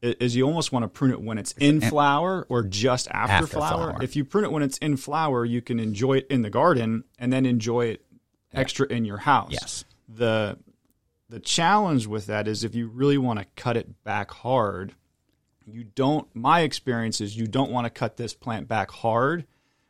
is 0.00 0.36
you 0.36 0.44
almost 0.46 0.70
want 0.70 0.84
to 0.84 0.88
prune 0.88 1.10
it 1.10 1.20
when 1.20 1.38
it's 1.38 1.50
in 1.52 1.80
flower 1.80 2.46
or 2.48 2.62
just 2.62 3.08
after, 3.10 3.32
After 3.32 3.46
flower. 3.48 3.90
flower. 3.92 4.02
If 4.02 4.14
you 4.14 4.24
prune 4.24 4.44
it 4.44 4.52
when 4.52 4.62
it's 4.62 4.78
in 4.78 4.96
flower, 4.96 5.44
you 5.44 5.60
can 5.60 5.80
enjoy 5.80 6.18
it 6.18 6.26
in 6.30 6.42
the 6.42 6.50
garden 6.50 7.02
and 7.18 7.32
then 7.32 7.44
enjoy 7.44 7.86
it 7.86 8.04
extra 8.52 8.86
in 8.86 9.04
your 9.04 9.18
house. 9.18 9.50
Yes. 9.52 9.84
The 10.08 10.58
the 11.28 11.40
challenge 11.40 12.06
with 12.06 12.26
that 12.26 12.48
is 12.48 12.64
if 12.64 12.74
you 12.74 12.88
really 12.88 13.18
want 13.18 13.38
to 13.38 13.46
cut 13.56 13.76
it 13.76 14.02
back 14.04 14.30
hard, 14.30 14.94
you 15.66 15.84
don't 15.84 16.26
my 16.34 16.60
experience 16.60 17.20
is 17.20 17.36
you 17.36 17.46
don't 17.46 17.70
want 17.70 17.84
to 17.84 17.90
cut 17.90 18.16
this 18.16 18.34
plant 18.34 18.68
back 18.68 18.90
hard 18.90 19.46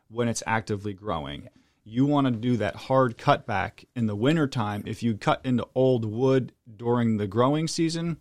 when 0.09 0.27
it's 0.27 0.43
actively 0.45 0.93
growing. 0.93 1.49
You 1.85 2.05
want 2.05 2.27
to 2.27 2.31
do 2.31 2.57
that 2.57 2.75
hard 2.75 3.17
cut 3.17 3.47
back 3.47 3.85
in 3.95 4.05
the 4.05 4.15
wintertime. 4.15 4.83
If 4.85 5.01
you 5.01 5.15
cut 5.15 5.41
into 5.43 5.67
old 5.73 6.05
wood 6.05 6.51
during 6.75 7.17
the 7.17 7.25
growing 7.25 7.67
season, 7.67 8.17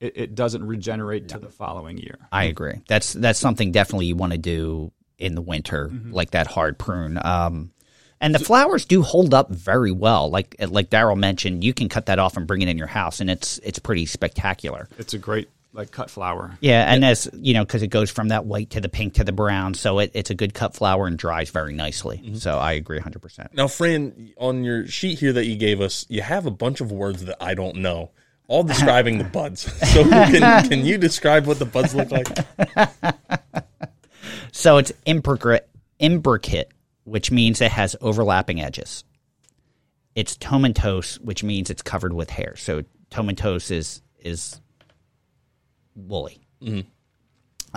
it, 0.00 0.12
it 0.16 0.34
doesn't 0.34 0.64
regenerate 0.64 1.28
to 1.28 1.38
the 1.38 1.50
following 1.50 1.98
year. 1.98 2.16
I 2.30 2.44
agree. 2.44 2.80
That's 2.88 3.12
that's 3.12 3.38
something 3.38 3.72
definitely 3.72 4.06
you 4.06 4.16
want 4.16 4.32
to 4.32 4.38
do 4.38 4.92
in 5.18 5.34
the 5.34 5.42
winter, 5.42 5.90
like 6.10 6.30
that 6.32 6.46
hard 6.46 6.78
prune. 6.78 7.18
Um, 7.22 7.72
and 8.22 8.34
the 8.34 8.38
flowers 8.38 8.86
do 8.86 9.02
hold 9.02 9.34
up 9.34 9.50
very 9.50 9.92
well. 9.92 10.30
Like 10.30 10.56
eh, 10.58 10.66
like 10.70 10.88
Daryl 10.88 11.18
mentioned, 11.18 11.62
you 11.62 11.74
can 11.74 11.88
cut 11.88 12.06
that 12.06 12.18
off 12.18 12.36
and 12.36 12.46
bring 12.46 12.62
it 12.62 12.68
in 12.68 12.78
your 12.78 12.86
house, 12.86 13.20
and 13.20 13.28
it's 13.28 13.58
it's 13.58 13.78
pretty 13.78 14.06
spectacular. 14.06 14.88
It's 14.98 15.12
a 15.12 15.18
great 15.18 15.50
like 15.74 15.90
cut 15.90 16.10
flower. 16.10 16.56
Yeah, 16.60 16.90
and 16.90 17.04
as 17.04 17.28
you 17.34 17.52
know, 17.52 17.64
because 17.64 17.82
it 17.82 17.88
goes 17.88 18.10
from 18.10 18.28
that 18.28 18.46
white 18.46 18.70
to 18.70 18.80
the 18.80 18.88
pink 18.88 19.14
to 19.14 19.24
the 19.24 19.32
brown, 19.32 19.74
so 19.74 19.98
it, 19.98 20.12
it's 20.14 20.30
a 20.30 20.34
good 20.34 20.54
cut 20.54 20.74
flower 20.74 21.06
and 21.06 21.18
dries 21.18 21.50
very 21.50 21.74
nicely. 21.74 22.18
Mm-hmm. 22.18 22.36
So 22.36 22.58
I 22.58 22.72
agree, 22.72 23.00
hundred 23.00 23.20
percent. 23.20 23.52
Now, 23.54 23.68
Fran, 23.68 24.32
on 24.38 24.64
your 24.64 24.86
sheet 24.86 25.18
here 25.18 25.32
that 25.34 25.46
you 25.46 25.56
gave 25.56 25.80
us, 25.80 26.06
you 26.08 26.22
have 26.22 26.46
a 26.46 26.50
bunch 26.50 26.80
of 26.80 26.90
words 26.90 27.24
that 27.24 27.42
I 27.42 27.54
don't 27.54 27.76
know, 27.76 28.10
all 28.48 28.62
describing 28.62 29.18
the 29.18 29.24
buds. 29.24 29.62
So 29.92 30.04
can 30.04 30.68
can 30.68 30.84
you 30.86 30.96
describe 30.96 31.46
what 31.46 31.58
the 31.58 31.66
buds 31.66 31.94
look 31.94 32.10
like? 32.10 32.28
So 34.54 34.76
it's 34.76 34.92
imbricate, 35.06 35.66
imbricate, 35.98 36.70
which 37.04 37.30
means 37.30 37.60
it 37.60 37.72
has 37.72 37.96
overlapping 38.00 38.60
edges. 38.60 39.04
It's 40.14 40.36
tomentose, 40.36 41.20
which 41.20 41.42
means 41.42 41.70
it's 41.70 41.82
covered 41.82 42.12
with 42.12 42.30
hair. 42.30 42.54
So 42.56 42.82
tomentose 43.10 43.70
is 43.70 44.02
is 44.18 44.60
woolly. 45.94 46.40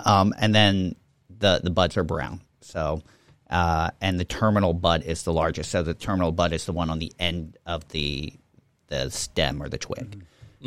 Um, 0.04 0.34
and 0.38 0.54
then 0.54 0.96
the 1.28 1.60
the 1.62 1.70
buds 1.70 1.96
are 1.96 2.04
brown. 2.04 2.40
So 2.60 3.02
uh, 3.50 3.90
and 4.00 4.18
the 4.20 4.24
terminal 4.24 4.74
bud 4.74 5.02
is 5.04 5.22
the 5.22 5.32
largest. 5.32 5.70
So 5.70 5.82
the 5.82 5.94
terminal 5.94 6.32
bud 6.32 6.52
is 6.52 6.66
the 6.66 6.72
one 6.72 6.90
on 6.90 6.98
the 6.98 7.12
end 7.18 7.56
of 7.66 7.88
the 7.88 8.32
the 8.88 9.10
stem 9.10 9.62
or 9.62 9.68
the 9.68 9.78
twig. 9.78 10.24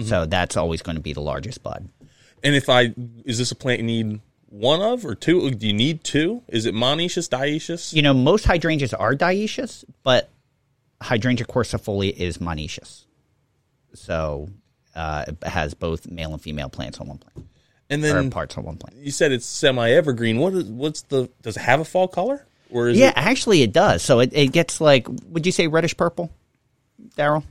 So 0.08 0.26
that's 0.26 0.56
always 0.56 0.82
going 0.82 0.96
to 0.96 1.02
be 1.02 1.14
the 1.14 1.22
largest 1.22 1.62
bud. 1.62 1.90
And 2.44 2.56
if 2.56 2.70
I 2.70 2.94
is 3.26 3.38
this 3.38 3.52
a 3.52 3.56
plant 3.56 3.82
you 3.82 3.86
need 3.86 4.22
one 4.50 4.82
of 4.82 5.06
or 5.06 5.16
two? 5.16 5.52
Do 5.52 5.68
you 5.68 5.74
need 5.74 6.04
two? 6.04 6.44
Is 6.48 6.66
it 6.66 6.74
monoecious, 6.74 7.30
dioecious? 7.30 7.94
You 7.94 8.02
know, 8.02 8.14
most 8.14 8.46
hydrangeas 8.46 8.94
are 8.94 9.16
dioecious, 9.16 9.84
but 10.04 10.30
hydrangea 11.02 11.46
quercifolia 11.46 12.12
is 12.12 12.40
monoecious. 12.40 13.06
So 13.94 14.50
uh, 14.96 15.26
it 15.28 15.44
has 15.44 15.74
both 15.74 16.10
male 16.10 16.34
and 16.34 16.42
female 16.42 16.70
plants 16.70 17.00
on 17.00 17.08
one 17.08 17.18
plant, 17.18 17.48
and 17.90 18.04
or 18.04 18.08
then 18.08 18.30
parts 18.30 18.58
on 18.58 18.64
one 18.64 18.78
plant. 18.78 18.98
you 18.98 19.12
said 19.12 19.32
it's 19.32 19.46
semi 19.46 19.90
evergreen. 19.92 20.40
What 20.40 20.54
is 20.54 20.66
what's 20.66 21.02
the 21.04 21.30
does 21.42 21.58
it 21.58 21.62
have 21.62 21.80
a 21.80 21.86
fall 21.86 22.08
color 22.08 22.46
or 22.70 22.90
is 22.90 22.98
Yeah, 22.98 23.10
it 23.10 23.18
actually, 23.18 23.62
it 23.62 23.74
does. 23.74 24.02
So 24.02 24.20
it, 24.20 24.32
it 24.34 24.52
gets 24.52 24.80
like, 24.80 25.08
would 25.28 25.46
you 25.46 25.52
say 25.52 25.68
reddish 25.68 25.98
purple, 25.98 26.32
Daryl? 27.16 27.44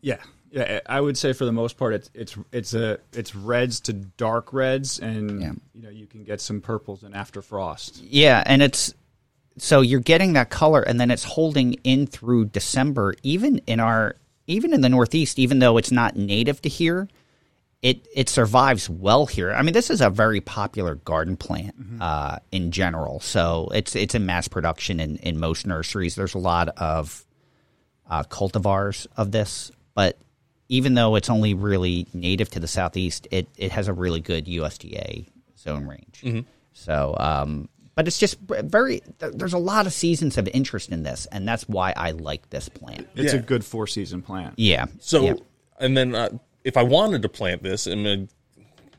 Yeah, 0.00 0.18
yeah. 0.56 0.80
I 0.86 1.00
would 1.00 1.16
say 1.18 1.32
for 1.32 1.44
the 1.44 1.52
most 1.52 1.76
part, 1.76 1.94
it's 1.94 2.10
it's 2.14 2.36
it's 2.52 2.74
a 2.74 2.98
it's 3.12 3.34
reds 3.34 3.80
to 3.80 3.92
dark 3.92 4.52
reds, 4.52 4.98
and 4.98 5.40
Yeah. 5.40 5.52
you 5.74 5.82
know 5.82 5.90
you 5.90 6.06
can 6.06 6.24
get 6.24 6.40
some 6.40 6.60
purples 6.60 7.02
and 7.02 7.14
after 7.14 7.42
frost. 7.42 8.02
Yeah, 8.02 8.42
and 8.46 8.62
it's 8.62 8.94
so 9.58 9.80
you're 9.82 10.00
getting 10.00 10.32
that 10.34 10.50
color, 10.50 10.82
and 10.82 10.98
then 11.00 11.10
it's 11.10 11.24
holding 11.24 11.74
in 11.84 12.06
through 12.06 12.46
December. 12.46 13.14
Even 13.22 13.58
in 13.66 13.80
our, 13.80 14.16
even 14.46 14.72
in 14.72 14.80
the 14.80 14.88
Northeast, 14.88 15.38
even 15.38 15.58
though 15.60 15.76
it's 15.78 15.92
not 15.92 16.16
native 16.16 16.60
to 16.62 16.68
here, 16.68 17.08
it 17.82 18.06
it 18.14 18.28
survives 18.28 18.88
well 18.90 19.26
here. 19.26 19.52
I 19.52 19.62
mean, 19.62 19.72
this 19.74 19.90
is 19.90 20.00
a 20.00 20.10
very 20.10 20.40
popular 20.40 20.94
garden 20.96 21.36
plant 21.36 21.74
uh, 22.00 22.38
in 22.50 22.70
general. 22.70 23.20
So 23.20 23.68
it's 23.74 23.94
it's 23.94 24.14
in 24.14 24.26
mass 24.26 24.48
production 24.48 25.00
in 25.00 25.16
in 25.18 25.38
most 25.38 25.66
nurseries. 25.66 26.14
There's 26.16 26.34
a 26.34 26.38
lot 26.38 26.68
of 26.70 27.24
uh, 28.08 28.22
cultivars 28.24 29.06
of 29.16 29.32
this, 29.32 29.70
but 29.94 30.18
even 30.68 30.94
though 30.94 31.14
it's 31.16 31.30
only 31.30 31.54
really 31.54 32.06
native 32.12 32.50
to 32.50 32.60
the 32.60 32.68
southeast, 32.68 33.28
it 33.30 33.48
it 33.56 33.72
has 33.72 33.88
a 33.88 33.92
really 33.92 34.20
good 34.20 34.46
USDA 34.46 35.26
zone 35.58 35.86
range. 35.86 36.44
So, 36.72 37.14
um, 37.18 37.68
but 37.94 38.06
it's 38.06 38.18
just 38.18 38.38
very. 38.40 39.02
There's 39.18 39.54
a 39.54 39.58
lot 39.58 39.86
of 39.86 39.92
seasons 39.92 40.36
of 40.36 40.46
interest 40.48 40.90
in 40.90 41.02
this, 41.02 41.26
and 41.32 41.46
that's 41.48 41.68
why 41.68 41.94
I 41.96 42.10
like 42.10 42.50
this 42.50 42.68
plant. 42.68 43.08
It's 43.14 43.32
Yeah. 43.32 43.38
a 43.38 43.42
good 43.42 43.64
four 43.64 43.86
season 43.86 44.20
plant. 44.22 44.54
Yeah. 44.58 44.86
so? 45.00 45.22
yeah. 45.22 45.34
And 45.80 45.96
then 45.96 46.14
uh, 46.14 46.30
if 46.64 46.76
I 46.76 46.82
wanted 46.82 47.22
to 47.22 47.28
plant 47.28 47.62
this, 47.62 47.86
I 47.86 47.94
mean, 47.94 48.28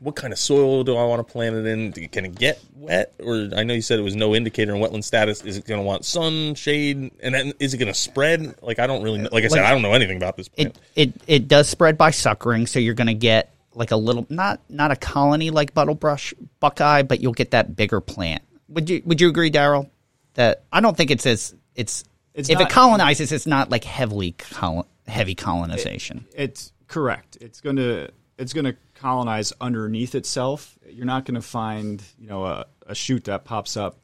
what 0.00 0.14
kind 0.16 0.32
of 0.32 0.38
soil 0.38 0.84
do 0.84 0.96
I 0.96 1.04
want 1.04 1.26
to 1.26 1.32
plant 1.32 1.56
it 1.56 1.66
in? 1.66 1.92
Can 2.08 2.24
it 2.24 2.34
get 2.34 2.60
wet? 2.76 3.14
Or 3.18 3.48
I 3.56 3.64
know 3.64 3.74
you 3.74 3.82
said 3.82 3.98
it 3.98 4.02
was 4.02 4.16
no 4.16 4.34
indicator 4.34 4.74
in 4.74 4.80
wetland 4.80 5.04
status. 5.04 5.42
Is 5.44 5.56
it 5.56 5.66
going 5.66 5.80
to 5.80 5.84
want 5.84 6.04
sun, 6.04 6.54
shade, 6.54 7.10
and 7.20 7.34
then 7.34 7.52
is 7.58 7.74
it 7.74 7.78
going 7.78 7.92
to 7.92 7.98
spread? 7.98 8.54
Like 8.62 8.78
I 8.78 8.86
don't 8.86 9.02
really, 9.02 9.18
know. 9.18 9.28
like 9.32 9.44
I 9.44 9.48
said, 9.48 9.64
I 9.64 9.70
don't 9.72 9.82
know 9.82 9.92
anything 9.92 10.16
about 10.16 10.36
this 10.36 10.48
plant. 10.48 10.78
it 10.94 11.08
it 11.08 11.22
it 11.26 11.48
does 11.48 11.68
spread 11.68 11.98
by 11.98 12.10
suckering, 12.10 12.66
so 12.66 12.78
you're 12.78 12.94
going 12.94 13.08
to 13.08 13.14
get 13.14 13.54
like 13.74 13.90
a 13.90 13.96
little 13.96 14.26
not 14.28 14.60
not 14.68 14.90
a 14.90 14.96
colony 14.96 15.50
like 15.50 15.74
bottlebrush 15.74 16.34
buckeye, 16.60 17.02
but 17.02 17.20
you'll 17.20 17.32
get 17.32 17.50
that 17.52 17.74
bigger 17.76 18.00
plant. 18.00 18.42
Would 18.68 18.88
you 18.90 19.02
would 19.04 19.20
you 19.20 19.28
agree, 19.28 19.50
Daryl? 19.50 19.88
That 20.34 20.64
I 20.72 20.80
don't 20.80 20.96
think 20.96 21.10
it's 21.10 21.26
as 21.26 21.54
it's, 21.74 22.04
It's 22.34 22.48
if 22.48 22.58
not- 22.58 22.70
it 22.70 22.72
colonizes, 22.72 23.32
it's 23.32 23.46
not 23.46 23.70
like 23.70 23.82
heavily 23.84 24.32
col- 24.32 24.86
heavy 25.08 25.34
colonization. 25.34 26.26
It's 26.34 26.72
correct. 26.86 27.38
It's 27.40 27.60
going 27.60 27.76
to 27.76 28.10
it's 28.38 28.52
going 28.52 28.66
to 28.66 28.76
colonize 28.98 29.52
underneath 29.60 30.14
itself. 30.14 30.78
You're 30.90 31.06
not 31.06 31.24
going 31.24 31.34
to 31.36 31.42
find 31.42 32.02
you 32.18 32.26
know 32.28 32.44
a, 32.44 32.66
a 32.86 32.94
shoot 32.94 33.24
that 33.24 33.44
pops 33.44 33.76
up 33.76 33.98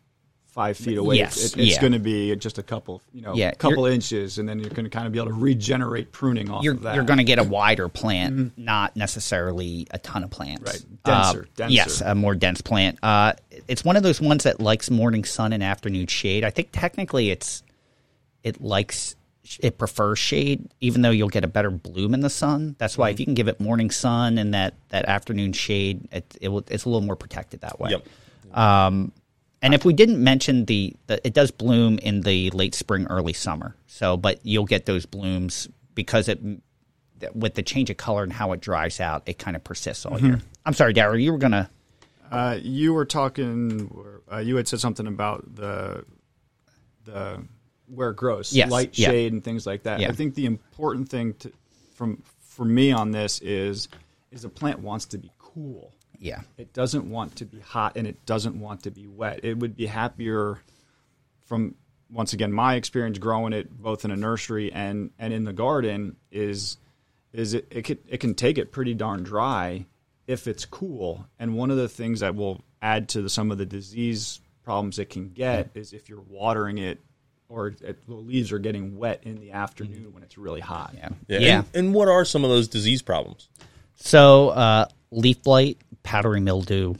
five 0.47 0.77
feet 0.77 0.97
away. 0.99 1.17
Yes, 1.17 1.37
It- 1.37 1.59
it's 1.59 1.73
yeah. 1.73 1.81
going 1.81 1.95
to 1.95 1.99
be 1.99 2.35
just 2.37 2.59
a 2.59 2.63
couple 2.63 3.03
you 3.13 3.23
know 3.23 3.35
Yeah, 3.35 3.51
couple 3.53 3.87
inches, 3.87 4.39
and 4.39 4.49
then 4.49 4.61
you're 4.61 4.71
going 4.71 4.85
to 4.85 4.91
kind 4.91 5.05
of 5.07 5.13
be 5.13 5.19
able 5.19 5.31
to 5.31 5.35
regenerate 5.35 6.13
pruning 6.13 6.49
off 6.49 6.63
you're 6.63 6.75
of 6.75 6.83
that. 6.83 6.95
you're 6.95 7.03
going 7.05 7.19
to 7.19 7.25
get 7.25 7.41
a 7.41 7.43
wider 7.43 7.89
plant, 7.89 8.57
not 8.57 8.95
necessarily 8.95 9.87
a 9.91 9.99
ton 9.99 10.23
of 10.23 10.31
plants. 10.31 10.63
Right. 10.73 11.03
Denser, 11.05 11.41
Uh, 11.43 11.47
denser. 11.57 11.75
Yes, 11.75 12.01
a 12.03 12.15
more 12.15 12.37
dense 12.37 12.61
plant. 12.61 12.99
Uh, 13.03 13.33
it's 13.67 13.85
one 13.85 13.97
of 13.97 14.05
those 14.05 14.21
ones 14.21 14.45
that 14.45 14.61
likes 14.61 14.91
morning 14.93 15.25
sun 15.25 15.53
and 15.53 15.63
afternoon 15.63 16.07
shade. 16.07 16.45
I 16.45 16.51
think 16.51 16.69
technically 16.71 17.31
it's 17.31 17.63
it 18.45 18.61
likes 18.61 19.17
it 19.61 19.79
prefers 19.79 20.19
shade, 20.19 20.71
even 20.81 21.03
though 21.03 21.11
you'll 21.11 21.29
get 21.29 21.45
a 21.45 21.49
better 21.49 21.71
bloom 21.71 22.15
in 22.15 22.21
the 22.21 22.31
sun. 22.31 22.77
That's 22.79 22.97
why 22.97 23.11
if 23.11 23.21
you 23.21 23.27
can 23.27 23.35
give 23.35 23.49
it 23.49 23.61
morning 23.61 23.91
sun 23.91 24.39
and 24.39 24.55
that 24.55 24.75
that 24.89 25.05
afternoon 25.05 25.53
shade, 25.53 26.09
it, 26.13 26.37
it 26.41 26.49
will, 26.49 26.65
it's 26.69 26.85
a 26.85 26.89
little 26.89 27.07
more 27.07 27.17
protected 27.17 27.61
that 27.61 27.79
way. 27.79 27.91
Yep. 27.91 28.07
And 29.65 29.73
if 29.73 29.87
we 29.87 29.95
didn't 29.95 30.23
mention 30.23 30.67
the, 30.67 30.95
the, 31.07 31.27
it 31.27 31.33
does 31.33 31.51
bloom 31.51 31.99
in 31.99 32.21
the 32.21 32.51
late 32.51 32.75
spring, 32.75 33.07
early 33.09 33.33
summer. 33.33 33.75
So, 33.87 34.19
but 34.19 34.41
you'll 34.43 34.67
get 34.67 34.85
those 34.85 35.07
blooms 35.07 35.69
because 35.95 36.29
it, 36.29 36.39
with 37.33 37.55
the 37.55 37.63
change 37.63 37.89
of 37.89 37.97
color 37.97 38.23
and 38.23 38.33
how 38.33 38.53
it 38.53 38.61
dries 38.61 39.01
out, 39.01 39.23
it 39.25 39.39
kind 39.39 39.57
of 39.57 39.65
persists 39.65 40.05
all 40.05 40.21
year. 40.21 40.41
I'm 40.67 40.75
sorry, 40.75 40.93
Daryl, 40.93 41.21
you 41.23 41.33
were 41.33 41.39
gonna. 41.39 41.71
Uh, 42.31 42.59
you 42.61 42.93
were 42.93 43.07
talking. 43.07 43.91
Uh, 44.31 44.39
you 44.39 44.57
had 44.57 44.69
said 44.69 44.81
something 44.81 45.07
about 45.07 45.55
the 45.55 46.05
the 47.05 47.43
where 47.87 48.11
it 48.11 48.17
grows, 48.17 48.53
Yes, 48.53 48.71
light 48.71 48.99
yeah. 48.99 49.09
shade 49.11 49.33
and 49.33 49.43
things 49.43 49.67
like 49.67 49.83
that. 49.85 50.00
Yeah. 50.00 50.09
I 50.09 50.12
think 50.12 50.35
the 50.35 50.47
important 50.47 51.09
thing 51.09 51.35
to, 51.35 51.53
from 51.95 52.23
for 52.41 52.64
me 52.64 52.93
on 52.93 53.11
this 53.11 53.41
is 53.41 53.88
is 54.31 54.43
the 54.43 54.49
plant 54.49 54.81
wants 54.81 55.07
to 55.07 55.19
be 55.19 55.31
cool. 55.38 55.93
Yeah, 56.19 56.41
It 56.57 56.73
doesn't 56.73 57.09
want 57.11 57.37
to 57.37 57.45
be 57.45 57.61
hot 57.61 57.97
and 57.97 58.07
it 58.07 58.25
doesn't 58.25 58.59
want 58.59 58.85
to 58.85 58.91
be 58.91 59.07
wet. 59.07 59.41
It 59.43 59.59
would 59.59 59.76
be 59.76 59.87
happier 59.87 60.61
from 61.45 61.75
once 62.11 62.33
again 62.33 62.53
my 62.53 62.76
experience 62.76 63.19
growing 63.19 63.53
it 63.53 63.71
both 63.71 64.05
in 64.05 64.11
a 64.11 64.17
nursery 64.17 64.73
and 64.73 65.11
and 65.19 65.33
in 65.33 65.45
the 65.45 65.53
garden 65.53 66.17
is 66.31 66.79
is 67.33 67.55
it 67.55 67.67
it 67.71 67.85
can 67.85 67.99
it 68.09 68.19
can 68.19 68.35
take 68.35 68.57
it 68.59 68.73
pretty 68.73 68.95
darn 68.95 69.23
dry 69.23 69.85
if 70.26 70.47
it's 70.47 70.64
cool. 70.64 71.26
And 71.38 71.55
one 71.55 71.71
of 71.71 71.76
the 71.76 71.88
things 71.88 72.21
that 72.21 72.35
will 72.35 72.62
add 72.81 73.11
to 73.11 73.23
the, 73.23 73.29
some 73.29 73.50
of 73.50 73.59
the 73.59 73.67
disease 73.67 74.41
problems 74.62 74.99
it 74.99 75.11
can 75.11 75.29
get 75.31 75.71
is 75.75 75.93
if 75.93 76.09
you're 76.09 76.23
watering 76.23 76.79
it 76.79 77.00
or 77.49 77.69
it, 77.83 78.07
the 78.07 78.15
leaves 78.15 78.51
are 78.53 78.59
getting 78.59 78.97
wet 78.97 79.21
in 79.25 79.39
the 79.41 79.53
afternoon 79.53 80.13
when 80.13 80.23
it's 80.23 80.37
really 80.39 80.61
hot. 80.61 80.93
yeah, 80.97 81.09
Yeah. 81.29 81.39
yeah. 81.39 81.59
And, 81.59 81.67
and 81.75 81.95
what 81.95 82.09
are 82.09 82.25
some 82.25 82.43
of 82.45 82.51
those 82.51 82.69
disease 82.69 83.03
problems? 83.03 83.49
So, 83.97 84.49
uh, 84.51 84.87
leaf 85.11 85.43
blight, 85.43 85.79
powdery 86.03 86.41
mildew, 86.41 86.95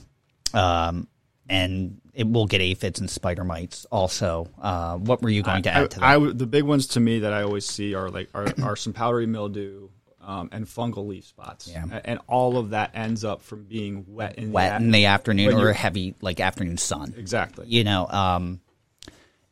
um, 0.53 1.07
and 1.49 1.99
it 2.13 2.27
will 2.27 2.45
get 2.45 2.61
aphids 2.61 2.99
and 2.99 3.09
spider 3.09 3.43
mites. 3.43 3.85
Also, 3.91 4.47
uh, 4.61 4.95
what 4.97 5.21
were 5.21 5.29
you 5.29 5.43
going 5.43 5.63
to 5.63 5.69
add 5.71 5.83
I, 5.83 5.87
to 5.87 5.99
that? 5.99 6.05
I 6.05 6.17
the 6.31 6.47
big 6.47 6.63
ones 6.63 6.87
to 6.87 6.99
me 6.99 7.19
that 7.19 7.33
I 7.33 7.43
always 7.43 7.65
see 7.65 7.93
are 7.93 8.09
like 8.09 8.29
are, 8.33 8.47
are 8.63 8.75
some 8.75 8.93
powdery 8.93 9.25
mildew 9.27 9.89
um, 10.21 10.49
and 10.51 10.65
fungal 10.65 11.05
leaf 11.07 11.25
spots, 11.25 11.67
Yeah. 11.69 11.85
A- 11.91 12.09
and 12.09 12.19
all 12.27 12.57
of 12.57 12.69
that 12.71 12.91
ends 12.95 13.23
up 13.23 13.41
from 13.43 13.65
being 13.65 14.05
wet 14.07 14.35
in 14.39 14.51
Wet 14.51 14.79
the, 14.79 14.85
in 14.85 14.91
the 14.91 15.05
afternoon 15.05 15.53
or 15.53 15.59
you're- 15.59 15.73
heavy, 15.73 16.15
like 16.21 16.39
afternoon 16.39 16.77
sun. 16.77 17.13
exactly. 17.17 17.65
you 17.67 17.83
know 17.83 18.07
um 18.07 18.59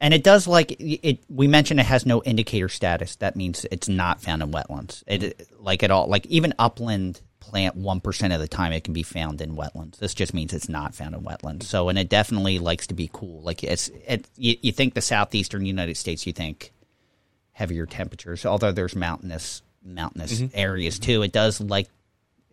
and 0.03 0.13
it 0.13 0.21
does 0.21 0.47
like 0.47 0.75
it 0.79 1.23
we 1.29 1.47
mentioned 1.47 1.79
it 1.79 1.85
has 1.85 2.05
no 2.05 2.21
indicator 2.23 2.67
status. 2.67 3.15
That 3.15 3.37
means 3.37 3.65
it's 3.71 3.87
not 3.87 4.21
found 4.21 4.43
in 4.43 4.51
wetlands. 4.51 5.01
It 5.07 5.47
like 5.57 5.81
at 5.81 5.91
all 5.91 6.07
like 6.07 6.25
even 6.25 6.53
upland 6.59 7.21
plant 7.39 7.77
1% 7.77 8.33
of 8.35 8.41
the 8.41 8.47
time 8.49 8.73
it 8.73 8.83
can 8.83 8.93
be 8.93 9.03
found 9.03 9.39
in 9.39 9.55
wetlands. 9.55 9.99
This 9.99 10.13
just 10.13 10.33
means 10.33 10.51
it's 10.51 10.67
not 10.67 10.93
found 10.93 11.15
in 11.15 11.21
wetlands. 11.21 11.63
So 11.63 11.87
and 11.87 11.97
it 11.97 12.09
definitely 12.09 12.59
likes 12.59 12.85
to 12.87 12.93
be 12.93 13.09
cool. 13.13 13.41
Like 13.43 13.63
it's 13.63 13.87
it 14.05 14.27
you, 14.35 14.57
you 14.61 14.71
think 14.73 14.93
the 14.93 15.01
southeastern 15.01 15.65
united 15.65 15.95
states 15.95 16.27
you 16.27 16.33
think 16.33 16.73
heavier 17.53 17.85
temperatures 17.85 18.45
although 18.45 18.73
there's 18.73 18.97
mountainous 18.97 19.61
mountainous 19.85 20.41
mm-hmm. 20.41 20.47
areas 20.53 20.99
too. 20.99 21.21
It 21.21 21.31
does 21.31 21.61
like 21.61 21.87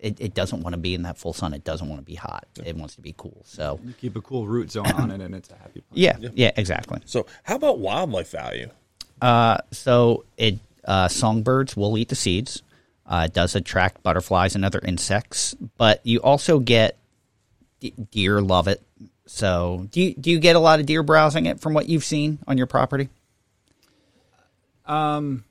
it, 0.02 0.20
it 0.20 0.34
doesn't 0.34 0.62
want 0.62 0.72
to 0.74 0.78
be 0.80 0.94
in 0.94 1.02
that 1.02 1.16
full 1.18 1.32
sun 1.32 1.52
it 1.54 1.62
doesn't 1.64 1.88
want 1.88 2.00
to 2.00 2.04
be 2.04 2.14
hot 2.14 2.46
it 2.64 2.74
wants 2.76 2.94
to 2.96 3.00
be 3.00 3.14
cool 3.16 3.42
so 3.44 3.78
You 3.84 3.92
keep 3.92 4.16
a 4.16 4.20
cool 4.22 4.46
root 4.46 4.70
zone 4.72 4.86
on 4.92 5.10
it, 5.10 5.20
and 5.20 5.34
it's 5.34 5.50
a 5.50 5.54
happy 5.56 5.80
plant. 5.80 6.22
yeah, 6.22 6.28
yeah, 6.34 6.50
exactly. 6.56 7.00
So 7.04 7.26
how 7.42 7.56
about 7.56 7.78
wildlife 7.78 8.30
value? 8.30 8.70
Uh, 9.20 9.58
so 9.70 10.24
it 10.36 10.58
uh, 10.84 11.08
songbirds 11.08 11.76
will 11.76 11.96
eat 11.98 12.08
the 12.08 12.14
seeds. 12.16 12.62
Uh, 13.06 13.24
it 13.26 13.34
does 13.34 13.54
attract 13.54 14.02
butterflies 14.02 14.54
and 14.54 14.64
other 14.64 14.80
insects, 14.84 15.54
but 15.76 16.00
you 16.06 16.20
also 16.20 16.58
get 16.60 16.96
de- 17.80 17.90
deer 18.10 18.40
love 18.40 18.66
it. 18.68 18.80
So 19.26 19.86
do 19.90 20.00
you 20.00 20.14
do 20.14 20.30
you 20.30 20.38
get 20.38 20.56
a 20.56 20.58
lot 20.60 20.80
of 20.80 20.86
deer 20.86 21.02
browsing 21.02 21.46
it 21.46 21.60
from 21.60 21.74
what 21.74 21.88
you've 21.88 22.04
seen 22.04 22.38
on 22.46 22.56
your 22.56 22.66
property? 22.66 23.08
Um, 24.86 25.44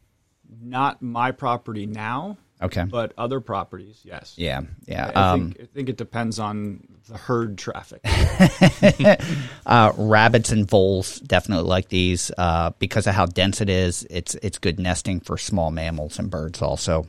Not 0.62 1.02
my 1.02 1.32
property 1.32 1.86
now. 1.86 2.38
Okay. 2.62 2.84
But 2.84 3.14
other 3.18 3.40
properties, 3.40 4.02
yes. 4.04 4.34
Yeah, 4.38 4.62
yeah. 4.86 5.12
I, 5.16 5.32
Um, 5.32 5.52
think, 5.52 5.62
I 5.62 5.74
think 5.74 5.90
it 5.90 5.98
depends 5.98 6.40
on 6.40 6.86
the 7.08 7.18
herd 7.18 7.58
traffic. 7.58 8.02
uh, 9.66 9.94
rabbits 9.98 10.52
and 10.52 10.68
voles 10.70 11.20
definitely 11.22 11.70
like 11.70 11.88
these 11.88 12.32
uh, 12.38 12.72
because 12.80 13.08
of 13.08 13.16
how 13.16 13.26
dense 13.26 13.62
it 13.62 13.70
is. 13.70 14.06
It's 14.10 14.36
it's 14.36 14.58
good 14.58 14.80
nesting 14.80 15.22
for 15.22 15.38
small 15.38 15.72
mammals 15.72 16.20
and 16.20 16.30
birds 16.30 16.62
also. 16.62 17.08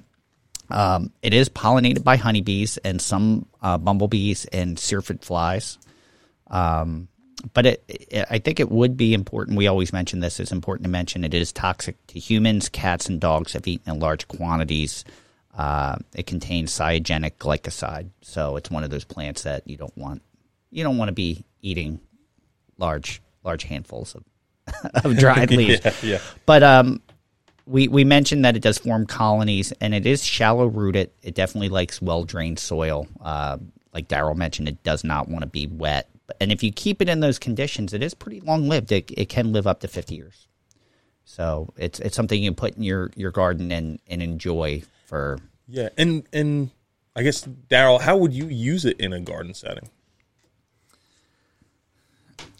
Um, 0.71 1.13
it 1.21 1.35
is 1.35 1.49
pollinated 1.49 2.05
by 2.05 2.17
honeybees 2.17 2.77
and 2.79 3.01
some 3.01 3.47
uh, 3.61 3.77
bumblebees 3.77 4.45
and 4.47 4.79
syrphid 4.79 5.25
flies. 5.25 5.79
Um, 6.47 7.09
but 7.55 7.67
it, 7.67 7.85
it, 7.89 8.27
I 8.31 8.39
think 8.39 8.61
it 8.61 8.71
would 8.71 8.97
be 8.97 9.15
important. 9.15 9.57
We 9.57 9.67
always 9.67 9.93
mention 9.93 10.21
this. 10.21 10.39
It's 10.39 10.53
important 10.53 10.85
to 10.85 10.91
mention 10.91 11.25
it 11.25 11.35
is 11.35 11.53
toxic 11.53 11.97
to 12.09 12.19
humans, 12.21 12.69
cats, 12.69 13.09
and 13.09 13.21
dogs 13.21 13.55
if 13.55 13.67
eaten 13.67 13.95
in 13.95 13.99
large 13.99 14.29
quantities. 14.29 15.05
Uh, 15.61 15.97
it 16.15 16.27
contains 16.27 16.73
cyanogenic 16.73 17.33
glycoside, 17.37 18.09
so 18.23 18.57
it's 18.57 18.71
one 18.71 18.83
of 18.83 18.89
those 18.89 19.05
plants 19.05 19.43
that 19.43 19.69
you 19.69 19.77
don't 19.77 19.95
want. 19.95 20.23
You 20.71 20.83
don't 20.83 20.97
want 20.97 21.11
to 21.11 21.13
be 21.13 21.45
eating 21.61 22.01
large 22.79 23.21
large 23.45 23.65
handfuls 23.65 24.15
of 24.15 24.25
of 25.05 25.19
dried 25.19 25.51
leaves. 25.61 25.83
Yeah, 25.85 25.93
yeah. 26.03 26.21
But 26.47 26.63
um, 26.63 27.03
we 27.67 27.89
we 27.89 28.05
mentioned 28.05 28.43
that 28.47 28.57
it 28.57 28.63
does 28.63 28.79
form 28.79 29.05
colonies, 29.05 29.71
and 29.83 29.95
it 29.95 30.07
is 30.07 30.25
shallow 30.25 30.65
rooted. 30.65 31.11
It 31.23 31.35
definitely 31.35 31.69
likes 31.69 32.01
well 32.01 32.25
drained 32.25 32.59
soil. 32.59 33.07
Uh, 33.21 33.59
like 33.93 34.09
Daryl 34.09 34.35
mentioned, 34.35 34.67
it 34.67 34.83
does 34.83 35.05
not 35.05 35.29
want 35.29 35.43
to 35.43 35.47
be 35.47 35.67
wet. 35.67 36.09
And 36.41 36.51
if 36.51 36.63
you 36.63 36.73
keep 36.73 37.03
it 37.03 37.11
in 37.11 37.21
those 37.21 37.39
conditions, 37.39 37.93
it 37.93 38.03
is 38.03 38.15
pretty 38.15 38.41
long 38.41 38.67
lived. 38.67 38.93
It, 38.93 39.11
it 39.15 39.29
can 39.29 39.53
live 39.53 39.67
up 39.67 39.81
to 39.81 39.89
fifty 39.89 40.15
years. 40.15 40.49
So 41.27 41.75
it's 41.77 42.01
it's 42.01 42.17
something 42.17 42.43
you 42.43 42.49
can 42.49 42.57
put 42.57 42.79
in 42.79 42.83
your, 42.83 43.11
your 43.15 43.31
garden 43.31 43.71
and, 43.71 44.01
and 44.07 44.23
enjoy 44.23 44.85
for. 45.05 45.39
Yeah, 45.71 45.91
and 45.97 46.25
and 46.33 46.71
I 47.15 47.23
guess 47.23 47.47
Daryl, 47.47 48.01
how 48.01 48.17
would 48.17 48.33
you 48.33 48.47
use 48.47 48.85
it 48.85 48.99
in 48.99 49.13
a 49.13 49.21
garden 49.21 49.55
setting? 49.55 49.89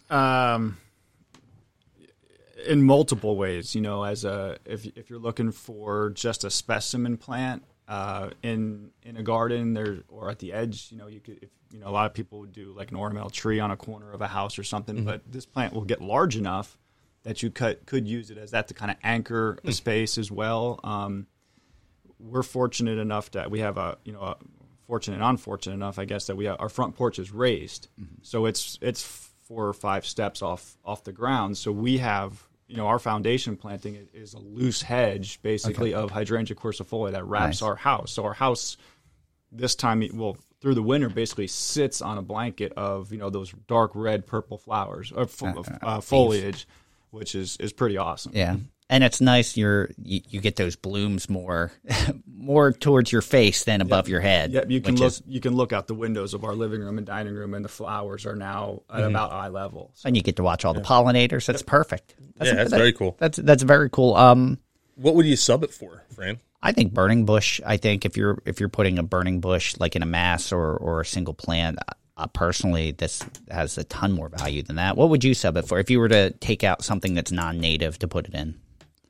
Um, 0.09 0.77
in 2.67 2.83
multiple 2.83 3.35
ways, 3.35 3.75
you 3.75 3.81
know, 3.81 4.03
as 4.03 4.23
a 4.23 4.57
if 4.65 4.85
if 4.97 5.09
you're 5.09 5.19
looking 5.19 5.51
for 5.51 6.11
just 6.11 6.45
a 6.45 6.49
specimen 6.49 7.17
plant 7.17 7.63
uh, 7.89 8.29
in 8.43 8.91
in 9.03 9.17
a 9.17 9.23
garden 9.23 9.73
there 9.73 9.99
or 10.07 10.29
at 10.29 10.39
the 10.39 10.53
edge, 10.53 10.87
you 10.89 10.97
know, 10.97 11.07
you 11.07 11.19
could 11.19 11.39
if, 11.41 11.49
you 11.73 11.79
know 11.79 11.87
a 11.87 11.91
lot 11.91 12.05
of 12.05 12.13
people 12.13 12.39
would 12.39 12.53
do 12.53 12.73
like 12.77 12.91
an 12.91 12.97
ornamental 12.97 13.29
tree 13.29 13.59
on 13.59 13.71
a 13.71 13.77
corner 13.77 14.13
of 14.13 14.21
a 14.21 14.27
house 14.27 14.57
or 14.57 14.63
something, 14.63 15.03
but 15.03 15.21
this 15.29 15.45
plant 15.45 15.73
will 15.73 15.83
get 15.83 16.01
large 16.01 16.37
enough 16.37 16.77
that 17.23 17.43
you 17.43 17.51
cut 17.51 17.85
could 17.85 18.07
use 18.07 18.31
it 18.31 18.37
as 18.37 18.51
that 18.51 18.69
to 18.69 18.73
kind 18.73 18.89
of 18.89 18.97
anchor 19.03 19.57
a 19.65 19.73
space 19.73 20.17
as 20.17 20.31
well. 20.31 20.79
Um, 20.83 21.27
we're 22.21 22.43
fortunate 22.43 22.97
enough 22.97 23.31
that 23.31 23.51
we 23.51 23.59
have 23.59 23.77
a 23.77 23.97
you 24.03 24.13
know 24.13 24.21
a 24.21 24.37
fortunate 24.87 25.15
and 25.15 25.23
unfortunate 25.23 25.73
enough, 25.73 25.97
I 25.97 26.03
guess, 26.03 26.27
that 26.27 26.35
we 26.35 26.45
have, 26.45 26.57
our 26.59 26.67
front 26.67 26.97
porch 26.97 27.17
is 27.17 27.31
raised, 27.31 27.87
mm-hmm. 27.99 28.15
so 28.21 28.45
it's 28.45 28.77
it's 28.81 29.01
four 29.03 29.67
or 29.67 29.73
five 29.73 30.05
steps 30.05 30.41
off 30.41 30.77
off 30.83 31.03
the 31.03 31.11
ground. 31.11 31.57
So 31.57 31.71
we 31.71 31.97
have 31.99 32.47
you 32.67 32.77
know 32.77 32.87
our 32.87 32.99
foundation 32.99 33.55
planting 33.57 34.07
is, 34.13 34.33
a 34.33 34.39
loose 34.39 34.81
hedge 34.81 35.41
basically 35.41 35.93
of 35.93 36.11
hydrangea 36.11 36.55
quercifolia 36.55 37.11
that 37.11 37.25
wraps 37.25 37.61
Nice. 37.61 37.61
our 37.61 37.75
house. 37.75 38.11
So 38.11 38.25
our 38.25 38.33
house 38.33 38.77
this 39.51 39.75
time 39.75 40.03
well 40.13 40.37
through 40.61 40.75
the 40.75 40.83
winter 40.83 41.09
basically 41.09 41.47
sits 41.47 42.01
on 42.01 42.17
a 42.17 42.21
blanket 42.21 42.71
of 42.73 43.11
you 43.11 43.17
know 43.17 43.29
those 43.29 43.53
dark 43.67 43.91
red 43.93 44.25
purple 44.25 44.57
flowers 44.57 45.11
or 45.11 45.25
fo- 45.25 45.47
uh, 45.47 45.51
uh, 45.51 45.61
uh, 45.61 45.85
uh 45.85 46.01
foliage, 46.01 46.67
which 47.09 47.35
is 47.35 47.57
is 47.57 47.73
pretty 47.73 47.97
awesome. 47.97 48.31
Yeah. 48.35 48.57
And 48.91 49.05
it's 49.05 49.21
nice. 49.21 49.55
You're 49.55 49.89
you, 50.03 50.19
you 50.27 50.41
get 50.41 50.57
those 50.57 50.75
blooms 50.75 51.29
more 51.29 51.71
more 52.27 52.73
towards 52.73 53.09
your 53.11 53.21
face 53.21 53.63
than 53.63 53.79
above 53.79 54.09
your 54.09 54.19
head. 54.19 54.51
Yep, 54.51 54.69
you 54.69 54.81
can 54.81 54.95
look. 54.95 55.07
is- 55.07 55.23
you 55.25 55.39
can 55.39 55.55
look 55.55 55.71
out 55.71 55.87
the 55.87 55.93
windows 55.95 56.33
of 56.33 56.43
our 56.43 56.53
living 56.53 56.81
room 56.81 56.97
and 56.97 57.07
dining 57.07 57.33
room, 57.33 57.53
and 57.53 57.63
the 57.63 57.69
flowers 57.69 58.25
are 58.25 58.35
now 58.35 58.81
at 58.93 59.03
about 59.03 59.31
eye 59.31 59.47
level. 59.47 59.91
So 59.95 60.07
and 60.07 60.17
you 60.17 60.21
get 60.21 60.35
to 60.35 60.43
watch 60.43 60.65
all 60.65 60.73
the 60.73 60.81
pollinators. 60.81 61.45
That's 61.45 61.61
perfect. 61.61 62.15
Yeah, 62.41 62.53
that's 62.53 62.71
that- 62.71 62.77
very 62.77 62.91
cool. 62.93 63.15
That's 63.17 63.37
that's 63.37 63.63
very 63.63 63.89
cool. 63.89 64.13
Um, 64.15 64.59
What 64.95 65.15
would 65.15 65.25
you 65.25 65.37
sub 65.37 65.63
it 65.63 65.73
for, 65.73 66.03
Fran? 66.13 66.39
I 66.61 66.73
think 66.73 66.93
burning 66.93 67.25
bush. 67.25 67.61
I 67.65 67.77
think 67.77 68.05
if 68.05 68.17
you're 68.17 68.41
if 68.45 68.59
you're 68.59 68.69
putting 68.69 68.99
a 68.99 69.03
burning 69.03 69.39
bush 69.39 69.75
like 69.79 69.95
in 69.95 70.03
a 70.03 70.05
mass 70.05 70.51
or 70.51 70.75
or 70.75 70.99
a 71.01 71.05
single 71.05 71.33
plant, 71.33 71.79
uh, 72.17 72.27
personally, 72.27 72.91
this 72.91 73.23
has 73.49 73.77
a 73.77 73.85
ton 73.85 74.11
more 74.11 74.27
value 74.27 74.61
than 74.63 74.75
that. 74.75 74.97
What 74.97 75.09
would 75.09 75.23
you 75.23 75.33
sub 75.33 75.55
it 75.55 75.65
for 75.65 75.79
if 75.79 75.89
you 75.89 75.97
were 75.99 76.09
to 76.09 76.31
take 76.31 76.65
out 76.65 76.83
something 76.83 77.13
that's 77.13 77.31
non-native 77.31 77.97
to 77.99 78.07
put 78.09 78.27
it 78.27 78.33
in? 78.35 78.59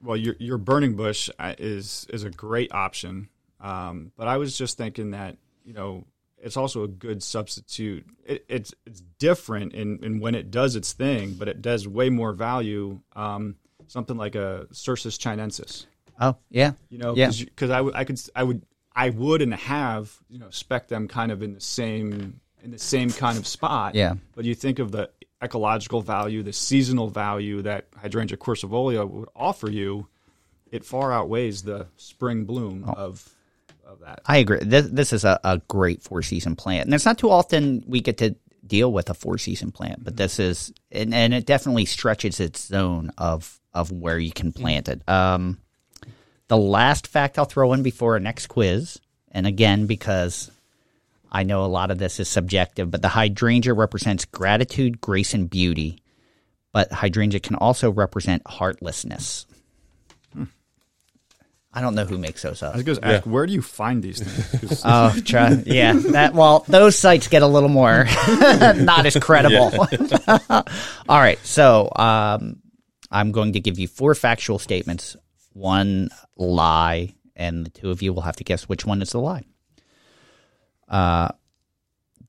Well, 0.03 0.17
your 0.17 0.35
your 0.39 0.57
burning 0.57 0.95
bush 0.95 1.29
uh, 1.39 1.53
is 1.57 2.07
is 2.09 2.23
a 2.23 2.29
great 2.29 2.73
option. 2.73 3.29
Um, 3.59 4.11
but 4.17 4.27
I 4.27 4.37
was 4.37 4.57
just 4.57 4.77
thinking 4.77 5.11
that 5.11 5.37
you 5.63 5.73
know 5.73 6.05
it's 6.37 6.57
also 6.57 6.83
a 6.83 6.87
good 6.87 7.21
substitute. 7.21 8.05
It, 8.25 8.45
it's 8.47 8.73
it's 8.85 9.01
different 9.19 9.73
in, 9.73 10.03
in 10.03 10.19
when 10.19 10.35
it 10.35 10.49
does 10.51 10.75
its 10.75 10.93
thing, 10.93 11.33
but 11.33 11.47
it 11.47 11.61
does 11.61 11.87
way 11.87 12.09
more 12.09 12.33
value. 12.33 12.99
Um, 13.15 13.55
something 13.87 14.17
like 14.17 14.35
a 14.35 14.67
Cercis 14.71 15.17
chinensis. 15.19 15.85
Oh 16.19 16.35
yeah, 16.49 16.73
You 16.89 16.97
know, 16.97 17.15
Yeah. 17.15 17.31
because 17.37 17.69
I 17.69 17.81
would 17.81 17.95
I 17.95 18.03
could 18.03 18.19
I 18.35 18.43
would 18.43 18.63
I 18.95 19.09
would 19.09 19.41
and 19.41 19.53
have 19.53 20.15
you 20.29 20.39
know 20.39 20.49
spec 20.49 20.87
them 20.87 21.07
kind 21.07 21.31
of 21.31 21.41
in 21.43 21.53
the 21.53 21.61
same 21.61 22.39
in 22.63 22.71
the 22.71 22.77
same 22.79 23.09
kind 23.11 23.37
of 23.37 23.47
spot. 23.47 23.95
Yeah. 23.95 24.15
But 24.35 24.45
you 24.45 24.53
think 24.55 24.79
of 24.79 24.91
the 24.91 25.09
ecological 25.41 26.01
value, 26.01 26.43
the 26.43 26.53
seasonal 26.53 27.09
value 27.09 27.61
that 27.63 27.87
hydrangea 27.97 28.37
quercifolia 28.37 29.07
would 29.09 29.29
offer 29.35 29.69
you, 29.69 30.07
it 30.71 30.85
far 30.85 31.11
outweighs 31.11 31.63
the 31.63 31.87
spring 31.97 32.45
bloom 32.45 32.85
Oh. 32.87 32.93
of 32.93 33.29
of 33.85 33.99
that. 33.99 34.21
I 34.25 34.37
agree. 34.37 34.59
This, 34.61 34.87
this 34.87 35.11
is 35.11 35.25
a, 35.25 35.37
a 35.43 35.57
great 35.67 36.01
four 36.01 36.21
season 36.21 36.55
plant, 36.55 36.85
and 36.85 36.93
it's 36.93 37.03
not 37.05 37.17
too 37.17 37.29
often 37.29 37.83
we 37.85 37.99
get 37.99 38.19
to 38.19 38.35
deal 38.65 38.93
with 38.93 39.09
a 39.09 39.13
four 39.13 39.37
season 39.37 39.71
plant, 39.71 40.01
but 40.03 40.15
this 40.15 40.39
is, 40.39 40.71
and, 40.91 41.13
and 41.13 41.33
it 41.33 41.45
definitely 41.45 41.83
stretches 41.85 42.39
its 42.39 42.65
zone 42.67 43.11
of 43.17 43.59
of 43.73 43.91
where 43.91 44.17
you 44.19 44.31
can 44.31 44.53
plant 44.53 44.87
it. 44.87 45.01
Um, 45.09 45.57
the 46.47 46.57
last 46.57 47.07
fact 47.07 47.37
I'll 47.37 47.45
throw 47.45 47.73
in 47.73 47.83
before 47.83 48.13
our 48.13 48.19
next 48.19 48.47
quiz, 48.47 48.99
and 49.31 49.45
again 49.47 49.87
because 49.87 50.49
I 51.31 51.43
know 51.43 51.63
a 51.63 51.67
lot 51.67 51.91
of 51.91 51.97
this 51.97 52.19
is 52.19 52.27
subjective, 52.27 52.91
but 52.91 53.01
the 53.01 53.07
hydrangea 53.09 53.73
represents 53.73 54.25
gratitude, 54.25 54.99
grace, 54.99 55.33
and 55.33 55.49
beauty. 55.49 56.03
But 56.73 56.91
hydrangea 56.91 57.39
can 57.39 57.55
also 57.55 57.89
represent 57.91 58.43
heartlessness. 58.45 59.45
I 61.73 61.79
don't 61.79 61.95
know 61.95 62.03
who 62.03 62.17
makes 62.17 62.41
those 62.41 62.61
up. 62.63 62.73
I 62.73 62.77
was 62.77 62.83
going 62.83 62.99
to 62.99 63.05
ask, 63.07 63.25
where 63.25 63.45
do 63.45 63.53
you 63.53 63.61
find 63.61 64.03
these 64.03 64.19
things? 64.21 64.61
'Cause 64.69 64.81
Oh, 64.83 65.15
try, 65.23 65.51
yeah. 65.65 65.93
That 65.93 66.33
well, 66.33 66.65
those 66.67 66.97
sites 66.97 67.29
get 67.29 67.43
a 67.43 67.47
little 67.47 67.69
more 67.69 68.03
not 68.75 69.05
as 69.05 69.15
credible. 69.15 69.71
All 71.07 71.19
right, 71.19 71.39
so 71.45 71.89
um, 71.95 72.57
I'm 73.09 73.31
going 73.31 73.53
to 73.53 73.61
give 73.61 73.79
you 73.79 73.87
four 73.87 74.15
factual 74.15 74.59
statements, 74.59 75.15
one 75.53 76.09
lie, 76.35 77.13
and 77.37 77.65
the 77.65 77.69
two 77.69 77.89
of 77.89 78.01
you 78.01 78.11
will 78.11 78.23
have 78.23 78.35
to 78.35 78.43
guess 78.43 78.63
which 78.67 78.85
one 78.85 79.01
is 79.01 79.11
the 79.11 79.19
lie. 79.21 79.45
Uh, 80.91 81.29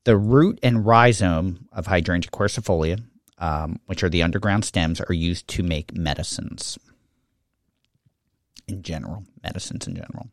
the 0.05 0.17
root 0.17 0.57
and 0.63 0.85
rhizome 0.85 1.67
of 1.71 1.85
hydrangea 1.85 2.31
quercifolia, 2.31 3.03
um, 3.37 3.79
which 3.85 4.03
are 4.03 4.09
the 4.09 4.23
underground 4.23 4.65
stems, 4.65 4.99
are 4.99 5.13
used 5.13 5.47
to 5.49 5.61
make 5.61 5.95
medicines. 5.95 6.79
In 8.67 8.81
general, 8.81 9.25
medicines 9.43 9.85
in 9.85 9.95
general 9.95 10.29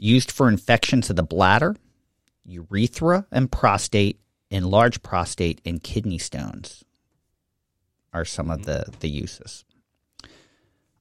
used 0.00 0.30
for 0.30 0.48
infections 0.48 1.10
of 1.10 1.16
the 1.16 1.22
bladder, 1.22 1.76
urethra 2.44 3.26
and 3.30 3.52
prostate, 3.52 4.18
enlarged 4.50 5.02
prostate, 5.02 5.60
and 5.64 5.82
kidney 5.82 6.18
stones 6.18 6.84
are 8.12 8.24
some 8.24 8.50
of 8.50 8.64
the, 8.64 8.86
the 9.00 9.08
uses. 9.08 9.64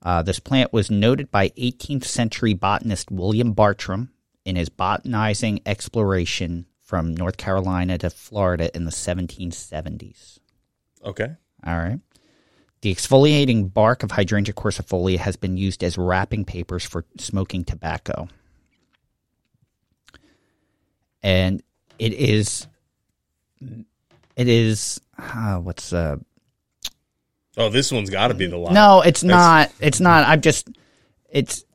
Uh, 0.01 0.21
this 0.21 0.39
plant 0.39 0.71
was 0.71 0.91
noted 0.91 1.31
by 1.31 1.49
18th 1.49 2.03
century 2.03 2.53
botanist 2.53 3.09
William 3.09 3.53
Bartram 3.53 4.11
in 4.49 4.55
his 4.55 4.67
botanizing 4.69 5.61
exploration 5.65 6.65
from 6.81 7.13
North 7.13 7.37
Carolina 7.37 7.97
to 7.99 8.09
Florida 8.09 8.75
in 8.75 8.83
the 8.85 8.91
1770s. 8.91 10.39
Okay. 11.05 11.35
All 11.65 11.77
right. 11.77 11.99
The 12.81 12.93
exfoliating 12.93 13.71
bark 13.71 14.01
of 14.03 14.11
Hydrangea 14.11 14.53
quercifolia 14.55 15.17
has 15.19 15.35
been 15.35 15.55
used 15.55 15.83
as 15.83 15.97
wrapping 15.97 16.45
papers 16.45 16.83
for 16.83 17.05
smoking 17.19 17.63
tobacco. 17.63 18.27
And 21.21 21.61
it 21.99 22.13
is, 22.13 22.65
it 23.61 24.47
is, 24.47 24.99
uh, 25.17 25.57
what's, 25.57 25.93
uh, 25.93 26.17
Oh, 27.57 27.69
this 27.69 27.91
one's 27.91 28.09
got 28.09 28.29
to 28.29 28.33
be 28.33 28.45
the 28.47 28.57
lie. 28.57 28.71
no, 28.71 29.01
it's 29.01 29.19
That's- 29.21 29.69
not, 29.69 29.85
it's 29.85 29.99
not, 29.99 30.25
I'm 30.27 30.39
just, 30.41 30.69
it's, 31.29 31.65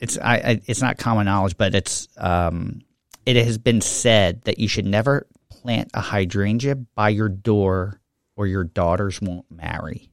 it's, 0.00 0.18
I, 0.18 0.34
I, 0.36 0.60
it's 0.66 0.80
not 0.80 0.98
common 0.98 1.26
knowledge, 1.26 1.56
but 1.56 1.74
it's, 1.74 2.08
um, 2.16 2.80
it 3.26 3.36
has 3.36 3.58
been 3.58 3.80
said 3.80 4.42
that 4.44 4.58
you 4.58 4.68
should 4.68 4.86
never 4.86 5.26
plant 5.50 5.90
a 5.94 6.00
hydrangea 6.00 6.74
by 6.76 7.08
your 7.10 7.28
door 7.28 8.00
or 8.36 8.46
your 8.46 8.64
daughters 8.64 9.20
won't 9.20 9.44
marry. 9.50 10.08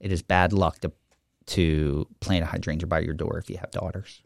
It 0.00 0.10
is 0.12 0.22
bad 0.22 0.52
luck 0.52 0.78
to 0.80 0.92
to 1.46 2.06
plant 2.20 2.42
a 2.42 2.46
hydrangea 2.46 2.86
by 2.86 3.00
your 3.00 3.14
door 3.14 3.38
if 3.38 3.48
you 3.48 3.56
have 3.56 3.70
daughters. 3.70 4.20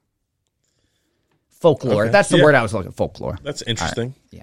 folklore. 1.48 2.04
Okay. 2.04 2.12
That's 2.12 2.28
the 2.28 2.38
Yeah. 2.38 2.44
word 2.44 2.54
I 2.56 2.62
was 2.62 2.74
looking. 2.74 2.90
For. 2.90 2.96
Folklore. 2.96 3.38
That's 3.42 3.62
interesting. 3.62 4.14
Yeah. 4.30 4.42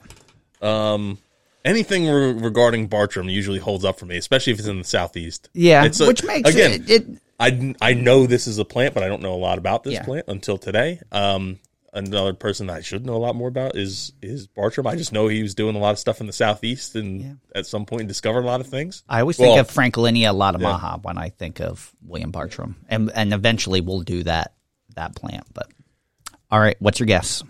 Um, 0.62 1.18
Anything 1.66 2.08
re- 2.08 2.32
regarding 2.32 2.88
Bartram 2.88 3.28
usually 3.28 3.60
holds 3.60 3.84
up 3.84 4.00
for 4.00 4.06
me, 4.06 4.16
especially 4.16 4.54
if 4.54 4.60
it's 4.60 4.68
in 4.70 4.78
the 4.78 4.86
southeast. 4.86 5.50
Yeah, 5.54 5.84
a- 5.84 6.06
which 6.08 6.24
makes 6.24 6.50
again. 6.50 6.72
it, 6.72 6.90
it 6.90 7.08
I, 7.40 7.74
I 7.82 7.94
know 7.94 8.26
this 8.28 8.48
is 8.48 8.58
a 8.60 8.66
plant, 8.66 8.94
but 8.94 9.04
I 9.04 9.08
don't 9.08 9.22
know 9.22 9.34
a 9.34 9.38
lot 9.38 9.58
about 9.58 9.84
this 9.84 9.94
Yeah. 9.94 10.04
plant 10.04 10.26
until 10.28 10.58
today. 10.58 11.00
Um, 11.12 11.60
another 11.94 12.34
person 12.34 12.68
that 12.68 12.78
I 12.78 12.82
should 12.82 13.06
know 13.06 13.16
a 13.16 13.18
lot 13.18 13.36
more 13.36 13.48
about 13.48 13.76
is 13.76 14.12
is 14.22 14.48
Bartram. 14.48 14.86
I 14.88 14.96
just 14.96 15.12
know 15.14 15.28
he 15.28 15.42
was 15.42 15.56
doing 15.56 15.76
a 15.76 15.80
lot 15.80 15.92
of 15.92 16.00
stuff 16.00 16.20
in 16.22 16.28
the 16.28 16.34
southeast, 16.34 16.96
and 16.96 17.40
at 17.56 17.66
some 17.66 17.86
point 17.86 18.08
discovered 18.08 18.44
a 18.44 18.48
lot 18.48 18.60
of 18.62 18.68
things. 18.68 19.04
I 19.08 19.22
always 19.22 19.38
think 19.38 19.52
Well, 19.52 19.60
of 19.62 19.70
Franklinia 19.72 20.34
alatamaha 20.34 21.02
when 21.04 21.18
I 21.18 21.30
think 21.30 21.60
of 21.62 21.92
William 22.06 22.32
Bartram, 22.32 22.76
and 22.90 23.12
and 23.16 23.34
eventually 23.34 23.82
we'll 23.82 24.02
do 24.02 24.24
that 24.24 24.54
that 24.96 25.16
plant. 25.16 25.46
But 25.54 25.72
all 26.52 26.60
right, 26.60 26.76
what's 26.80 27.00
your 27.00 27.08
guess? 27.08 27.44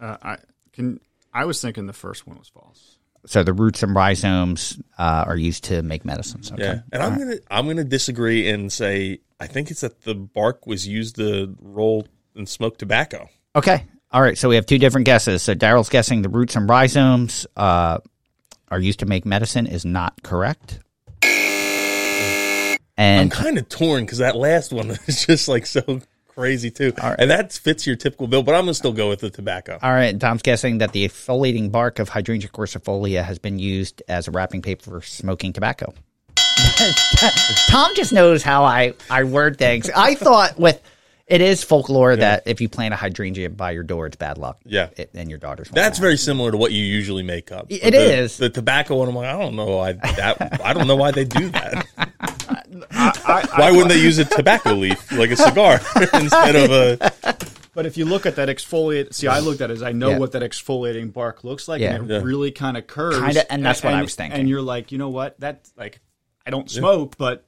Uh, 0.00 0.16
I 0.22 0.36
can. 0.72 1.00
I 1.32 1.46
was 1.46 1.60
thinking 1.60 1.86
the 1.86 1.92
first 1.92 2.26
one 2.26 2.38
was 2.38 2.48
false. 2.48 2.93
So 3.26 3.42
the 3.42 3.52
roots 3.52 3.82
and 3.82 3.94
rhizomes 3.94 4.78
uh, 4.98 5.24
are 5.26 5.36
used 5.36 5.64
to 5.64 5.82
make 5.82 6.04
medicines. 6.04 6.52
Okay. 6.52 6.62
Yeah, 6.62 6.80
and 6.92 7.02
I'm 7.02 7.18
gonna 7.18 7.36
I'm 7.50 7.66
gonna 7.66 7.84
disagree 7.84 8.50
and 8.50 8.70
say 8.70 9.20
I 9.40 9.46
think 9.46 9.70
it's 9.70 9.80
that 9.80 10.02
the 10.02 10.14
bark 10.14 10.66
was 10.66 10.86
used 10.86 11.16
to 11.16 11.56
roll 11.60 12.06
and 12.34 12.48
smoke 12.48 12.78
tobacco. 12.78 13.28
Okay. 13.56 13.86
All 14.10 14.22
right. 14.22 14.36
So 14.36 14.48
we 14.48 14.54
have 14.56 14.66
two 14.66 14.78
different 14.78 15.06
guesses. 15.06 15.42
So 15.42 15.54
Daryl's 15.54 15.88
guessing 15.88 16.22
the 16.22 16.28
roots 16.28 16.54
and 16.56 16.68
rhizomes 16.68 17.46
uh, 17.56 17.98
are 18.68 18.78
used 18.78 19.00
to 19.00 19.06
make 19.06 19.24
medicine 19.24 19.66
is 19.66 19.84
not 19.84 20.22
correct. 20.22 20.80
And 22.96 23.20
I'm 23.20 23.30
kind 23.30 23.58
of 23.58 23.68
torn 23.68 24.04
because 24.04 24.18
that 24.18 24.36
last 24.36 24.72
one 24.72 24.90
is 25.06 25.26
just 25.26 25.48
like 25.48 25.66
so 25.66 26.00
crazy 26.34 26.70
too, 26.70 26.92
and 27.00 27.30
that 27.30 27.52
fits 27.52 27.86
your 27.86 27.96
typical 27.96 28.26
bill. 28.26 28.42
But 28.42 28.54
I'm 28.54 28.62
gonna 28.62 28.74
still 28.74 28.92
go 28.92 29.08
with 29.08 29.20
the 29.20 29.30
tobacco. 29.30 29.78
all 29.82 29.92
right, 29.92 30.18
Tom's 30.18 30.42
guessing 30.42 30.78
that 30.78 30.92
the 30.92 31.08
foliating 31.08 31.70
bark 31.70 31.98
of 31.98 32.08
Hydrangea 32.08 32.50
quercifolia 32.50 33.24
has 33.24 33.38
been 33.38 33.58
used 33.58 34.02
as 34.08 34.28
a 34.28 34.30
wrapping 34.30 34.62
paper 34.62 34.90
for 34.90 35.02
smoking 35.02 35.52
tobacco. 35.52 35.94
Tom 37.68 37.94
just 37.94 38.12
knows 38.12 38.42
how 38.42 38.64
I, 38.64 38.94
I 39.10 39.24
word 39.24 39.58
things. 39.58 39.90
I 39.90 40.14
thought 40.14 40.58
with 40.58 40.80
it 41.26 41.40
is 41.40 41.64
folklore 41.64 42.16
that 42.16 42.42
if 42.44 42.60
you 42.60 42.68
plant 42.68 42.92
a 42.92 42.98
hydrangea 42.98 43.48
by 43.48 43.70
your 43.70 43.82
door, 43.82 44.06
it's 44.06 44.16
bad 44.16 44.36
luck. 44.36 44.60
Yeah. 44.64 44.90
It, 44.96 45.10
and 45.14 45.30
your 45.30 45.38
daughter's. 45.38 45.70
That's 45.70 45.98
very 45.98 46.18
similar 46.18 46.50
to 46.50 46.58
what 46.58 46.72
you 46.72 46.84
usually 46.84 47.22
make 47.22 47.50
up. 47.50 47.66
It 47.70 47.92
the, 47.92 48.18
is. 48.18 48.36
the 48.36 48.50
tobacco 48.50 48.96
one. 48.96 49.08
I'm 49.08 49.14
like, 49.14 49.28
I 49.28 49.38
don't 49.38 49.56
know 49.56 49.76
why 49.76 49.92
that. 49.92 50.60
I 50.62 50.74
don't 50.74 50.86
know 50.86 50.96
why 50.96 51.12
they 51.12 51.24
do 51.24 51.48
that. 51.50 51.86
why 53.56 53.70
wouldn't 53.70 53.88
they 53.90 54.00
use 54.00 54.18
a 54.18 54.24
tobacco 54.24 54.74
leaf 54.74 55.10
like 55.12 55.30
a 55.30 55.36
cigar 55.36 55.80
instead 56.14 56.56
of 56.56 56.70
a? 56.70 57.36
But 57.74 57.86
if 57.86 57.96
you 57.96 58.04
look 58.04 58.24
at 58.26 58.36
that 58.36 58.48
exfoliate, 58.48 59.12
see, 59.14 59.26
I 59.26 59.40
looked 59.40 59.60
at 59.60 59.70
it 59.70 59.74
as 59.74 59.82
I 59.82 59.92
know 59.92 60.10
Yeah. 60.10 60.18
what 60.18 60.32
that 60.32 60.42
exfoliating 60.42 61.12
bark 61.12 61.42
looks 61.42 61.66
like, 61.66 61.80
Yeah. 61.80 61.94
and 61.94 62.10
it 62.10 62.14
Yeah. 62.14 62.20
really 62.22 62.52
kind 62.52 62.76
of 62.76 62.86
curves. 62.86 63.18
Kinda- 63.18 63.52
and 63.52 63.64
that's 63.66 63.82
what 63.82 63.94
I 63.94 64.02
was 64.02 64.14
thinking. 64.14 64.38
And 64.38 64.48
you're 64.48 64.62
like, 64.62 64.92
you 64.92 64.98
know 64.98 65.08
what? 65.08 65.38
That's 65.40 65.72
like, 65.76 66.00
I 66.46 66.50
don't 66.50 66.70
smoke, 66.70 67.16
but 67.18 67.44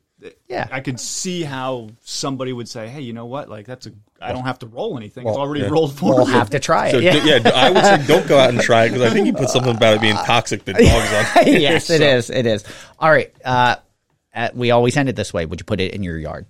Yeah. 0.48 0.66
I 0.72 0.80
could 0.80 0.98
see 0.98 1.42
how 1.44 1.90
somebody 2.02 2.52
would 2.52 2.68
say, 2.68 2.88
hey, 2.88 3.02
you 3.02 3.12
know 3.12 3.26
what? 3.26 3.48
Like 3.48 3.66
that's 3.66 3.86
a, 3.86 3.92
I 4.20 4.32
don't 4.32 4.44
have 4.44 4.58
to 4.60 4.66
roll 4.66 4.96
anything. 4.96 5.28
it's 5.28 5.36
already 5.36 5.62
rolled 5.64 5.94
for 5.96 6.06
me. 6.10 6.16
We'll 6.16 6.24
have 6.26 6.50
to 6.50 6.58
try 6.58 6.88
it. 6.88 6.92
So 6.92 6.98
yeah. 6.98 7.22
yeah, 7.22 7.50
I 7.54 7.70
would 7.70 7.84
say 7.84 8.04
don't 8.08 8.26
go 8.26 8.38
out 8.38 8.48
and 8.50 8.60
try 8.60 8.86
it 8.86 8.88
because 8.92 9.02
I 9.08 9.10
think 9.14 9.26
you 9.26 9.32
put 9.34 9.50
something 9.50 9.76
about 9.76 9.94
it 9.96 10.00
being 10.00 10.16
toxic 10.16 10.64
to 10.64 10.72
dogs 10.72 10.86
on. 10.86 11.46
yes, 11.46 11.90
it 11.90 12.00
is. 12.00 12.30
It 12.30 12.46
is. 12.46 12.64
All 12.98 13.10
right. 13.10 13.32
Uh, 13.44 13.76
at, 14.36 14.54
we 14.54 14.70
always 14.70 14.96
end 14.96 15.08
it 15.08 15.16
this 15.16 15.32
way. 15.34 15.46
Would 15.46 15.60
you 15.60 15.64
put 15.64 15.80
it 15.80 15.92
in 15.92 16.02
your 16.04 16.18
yard? 16.18 16.46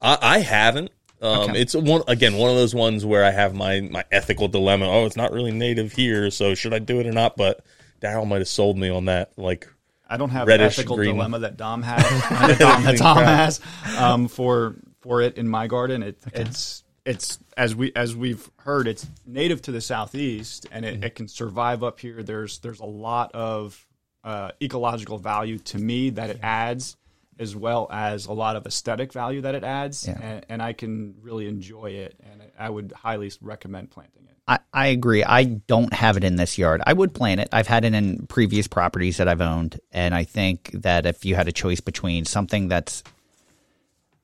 I, 0.00 0.18
I 0.20 0.38
haven't. 0.38 0.92
Um, 1.20 1.50
Okay. 1.50 1.60
It's 1.60 1.74
one 1.74 2.02
again 2.08 2.36
one 2.36 2.50
of 2.50 2.56
those 2.56 2.74
ones 2.74 3.04
where 3.04 3.24
I 3.24 3.30
have 3.30 3.54
my 3.54 3.80
my 3.80 4.04
ethical 4.10 4.48
dilemma. 4.48 4.88
Oh, 4.88 5.04
it's 5.04 5.16
not 5.16 5.32
really 5.32 5.52
native 5.52 5.92
here, 5.92 6.30
so 6.30 6.54
should 6.54 6.72
I 6.72 6.78
do 6.78 6.98
it 7.00 7.06
or 7.06 7.12
not? 7.12 7.36
But 7.36 7.62
Daryl 8.00 8.26
might 8.26 8.38
have 8.38 8.48
sold 8.48 8.78
me 8.78 8.88
on 8.88 9.04
that. 9.04 9.32
Like, 9.36 9.68
I 10.08 10.16
don't 10.16 10.30
have 10.30 10.48
Reddish 10.48 10.76
the 10.76 10.80
ethical 10.80 10.96
green. 10.96 11.16
dilemma 11.16 11.40
that 11.40 11.58
Dom 11.58 11.82
has. 11.82 12.02
that 12.30 12.58
Dom, 12.58 12.82
that 12.84 12.96
Tom 12.96 13.18
has 13.18 13.60
um, 13.98 14.28
for 14.28 14.76
for 15.00 15.20
it 15.20 15.36
in 15.36 15.46
my 15.46 15.66
garden. 15.66 16.02
It, 16.02 16.22
It's 16.32 16.84
it's 17.04 17.38
as 17.54 17.74
we 17.74 17.92
as 17.94 18.16
we've 18.16 18.50
heard, 18.60 18.88
it's 18.88 19.06
native 19.26 19.60
to 19.62 19.72
the 19.72 19.80
southeast, 19.82 20.66
and 20.72 20.86
it, 20.86 21.04
it 21.04 21.14
can 21.14 21.28
survive 21.28 21.82
up 21.82 22.00
here. 22.00 22.22
There's 22.22 22.60
there's 22.60 22.80
a 22.80 22.86
lot 22.86 23.32
of 23.34 23.86
uh, 24.24 24.50
ecological 24.62 25.18
value 25.18 25.58
to 25.58 25.78
me 25.78 26.10
that 26.10 26.30
it 26.30 26.38
adds, 26.42 26.96
as 27.38 27.56
well 27.56 27.88
as 27.90 28.26
a 28.26 28.32
lot 28.32 28.56
of 28.56 28.66
aesthetic 28.66 29.12
value 29.12 29.40
that 29.42 29.54
it 29.54 29.64
adds, 29.64 30.06
Yeah. 30.06 30.18
and, 30.20 30.46
and 30.48 30.62
I 30.62 30.72
can 30.72 31.14
really 31.22 31.46
enjoy 31.48 31.90
it, 31.90 32.14
and 32.30 32.42
I 32.58 32.68
would 32.68 32.92
highly 32.92 33.32
recommend 33.40 33.90
planting 33.90 34.24
it. 34.24 34.36
I, 34.46 34.58
I 34.72 34.86
agree. 34.88 35.22
I 35.22 35.44
don't 35.44 35.92
have 35.92 36.16
it 36.16 36.24
in 36.24 36.36
this 36.36 36.58
yard. 36.58 36.82
I 36.84 36.92
would 36.92 37.14
plant 37.14 37.40
it. 37.40 37.48
I've 37.52 37.68
had 37.68 37.84
it 37.84 37.94
in 37.94 38.26
previous 38.26 38.66
properties 38.66 39.16
that 39.18 39.28
I've 39.28 39.40
owned, 39.40 39.80
and 39.92 40.14
I 40.14 40.24
think 40.24 40.70
that 40.74 41.06
if 41.06 41.24
you 41.24 41.34
had 41.34 41.48
a 41.48 41.52
choice 41.52 41.80
between 41.80 42.24
something 42.24 42.68
that's, 42.68 43.02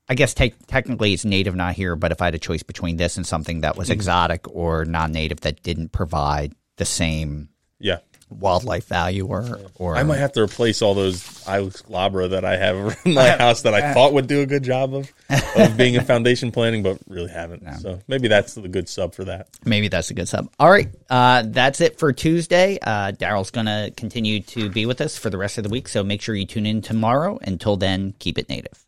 I 0.09 0.15
guess 0.15 0.35
te- 0.35 0.55
technically 0.67 1.13
it's 1.15 1.25
native, 1.25 1.55
not 1.55 1.75
here, 1.75 1.97
but 1.97 2.13
if 2.13 2.21
I 2.21 2.27
had 2.27 2.35
a 2.35 2.39
choice 2.41 2.63
between 2.63 2.97
this 2.97 3.17
and 3.17 3.27
something 3.27 3.61
that 3.63 3.77
was 3.77 3.89
exotic 3.89 4.47
or 4.55 4.85
non-native 4.85 5.41
that 5.41 5.63
didn't 5.63 5.93
provide 5.93 6.53
the 6.77 6.85
same 6.85 7.49
yeah, 7.79 7.99
wildlife 8.29 8.87
value 8.87 9.27
or 9.27 9.61
or 9.77 9.97
I 9.97 10.03
might 10.03 10.19
have 10.19 10.33
to 10.33 10.43
replace 10.43 10.83
all 10.83 10.95
those 10.95 11.23
Ilex 11.45 11.83
glabra 11.85 12.31
that 12.31 12.45
I 12.45 12.57
have 12.57 13.01
in 13.05 13.15
my 13.15 13.31
house 13.31 13.63
that 13.63 13.75
I 13.75 13.95
thought 13.95 14.13
would 14.13 14.27
do 14.27 14.41
a 14.41 14.47
good 14.47 14.65
job 14.65 14.95
of 14.95 15.13
of 15.57 15.77
being 15.77 15.95
in 15.95 16.05
foundation 16.05 16.51
planting, 16.51 16.83
but 16.83 16.99
really 17.07 17.31
haven't. 17.31 17.65
So 17.81 18.01
maybe 18.09 18.29
that's 18.29 18.55
the 18.55 18.69
good 18.69 18.89
sub 18.89 19.15
for 19.15 19.25
that. 19.25 19.49
Maybe 19.65 19.89
that's 19.89 20.11
a 20.11 20.15
good 20.15 20.29
sub. 20.29 20.51
All 20.59 20.71
right. 20.71 20.89
Uh, 21.09 21.45
that's 21.47 21.81
it 21.81 21.99
for 21.99 22.13
Tuesday. 22.13 22.79
Uh, 22.81 23.13
Daryl's 23.13 23.51
going 23.51 23.67
to 23.67 23.93
continue 23.97 24.41
to 24.41 24.71
be 24.71 24.87
with 24.87 25.01
us 25.01 25.17
for 25.17 25.31
the 25.31 25.39
rest 25.39 25.59
of 25.59 25.65
the 25.65 25.71
week. 25.71 25.89
So 25.89 26.03
make 26.05 26.21
sure 26.21 26.35
you 26.35 26.47
tune 26.47 26.67
in 26.67 26.83
tomorrow. 26.83 27.39
Until 27.43 27.77
then, 27.77 28.15
keep 28.19 28.39
it 28.39 28.49
native. 28.49 28.85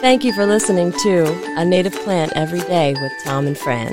Thank 0.00 0.24
you 0.24 0.32
for 0.32 0.46
listening 0.46 0.92
to 0.92 1.24
A 1.58 1.64
Native 1.64 1.94
Plant 1.94 2.32
Every 2.36 2.60
Day 2.60 2.92
with 2.92 3.12
Tom 3.24 3.46
and 3.46 3.56
Fran. 3.56 3.92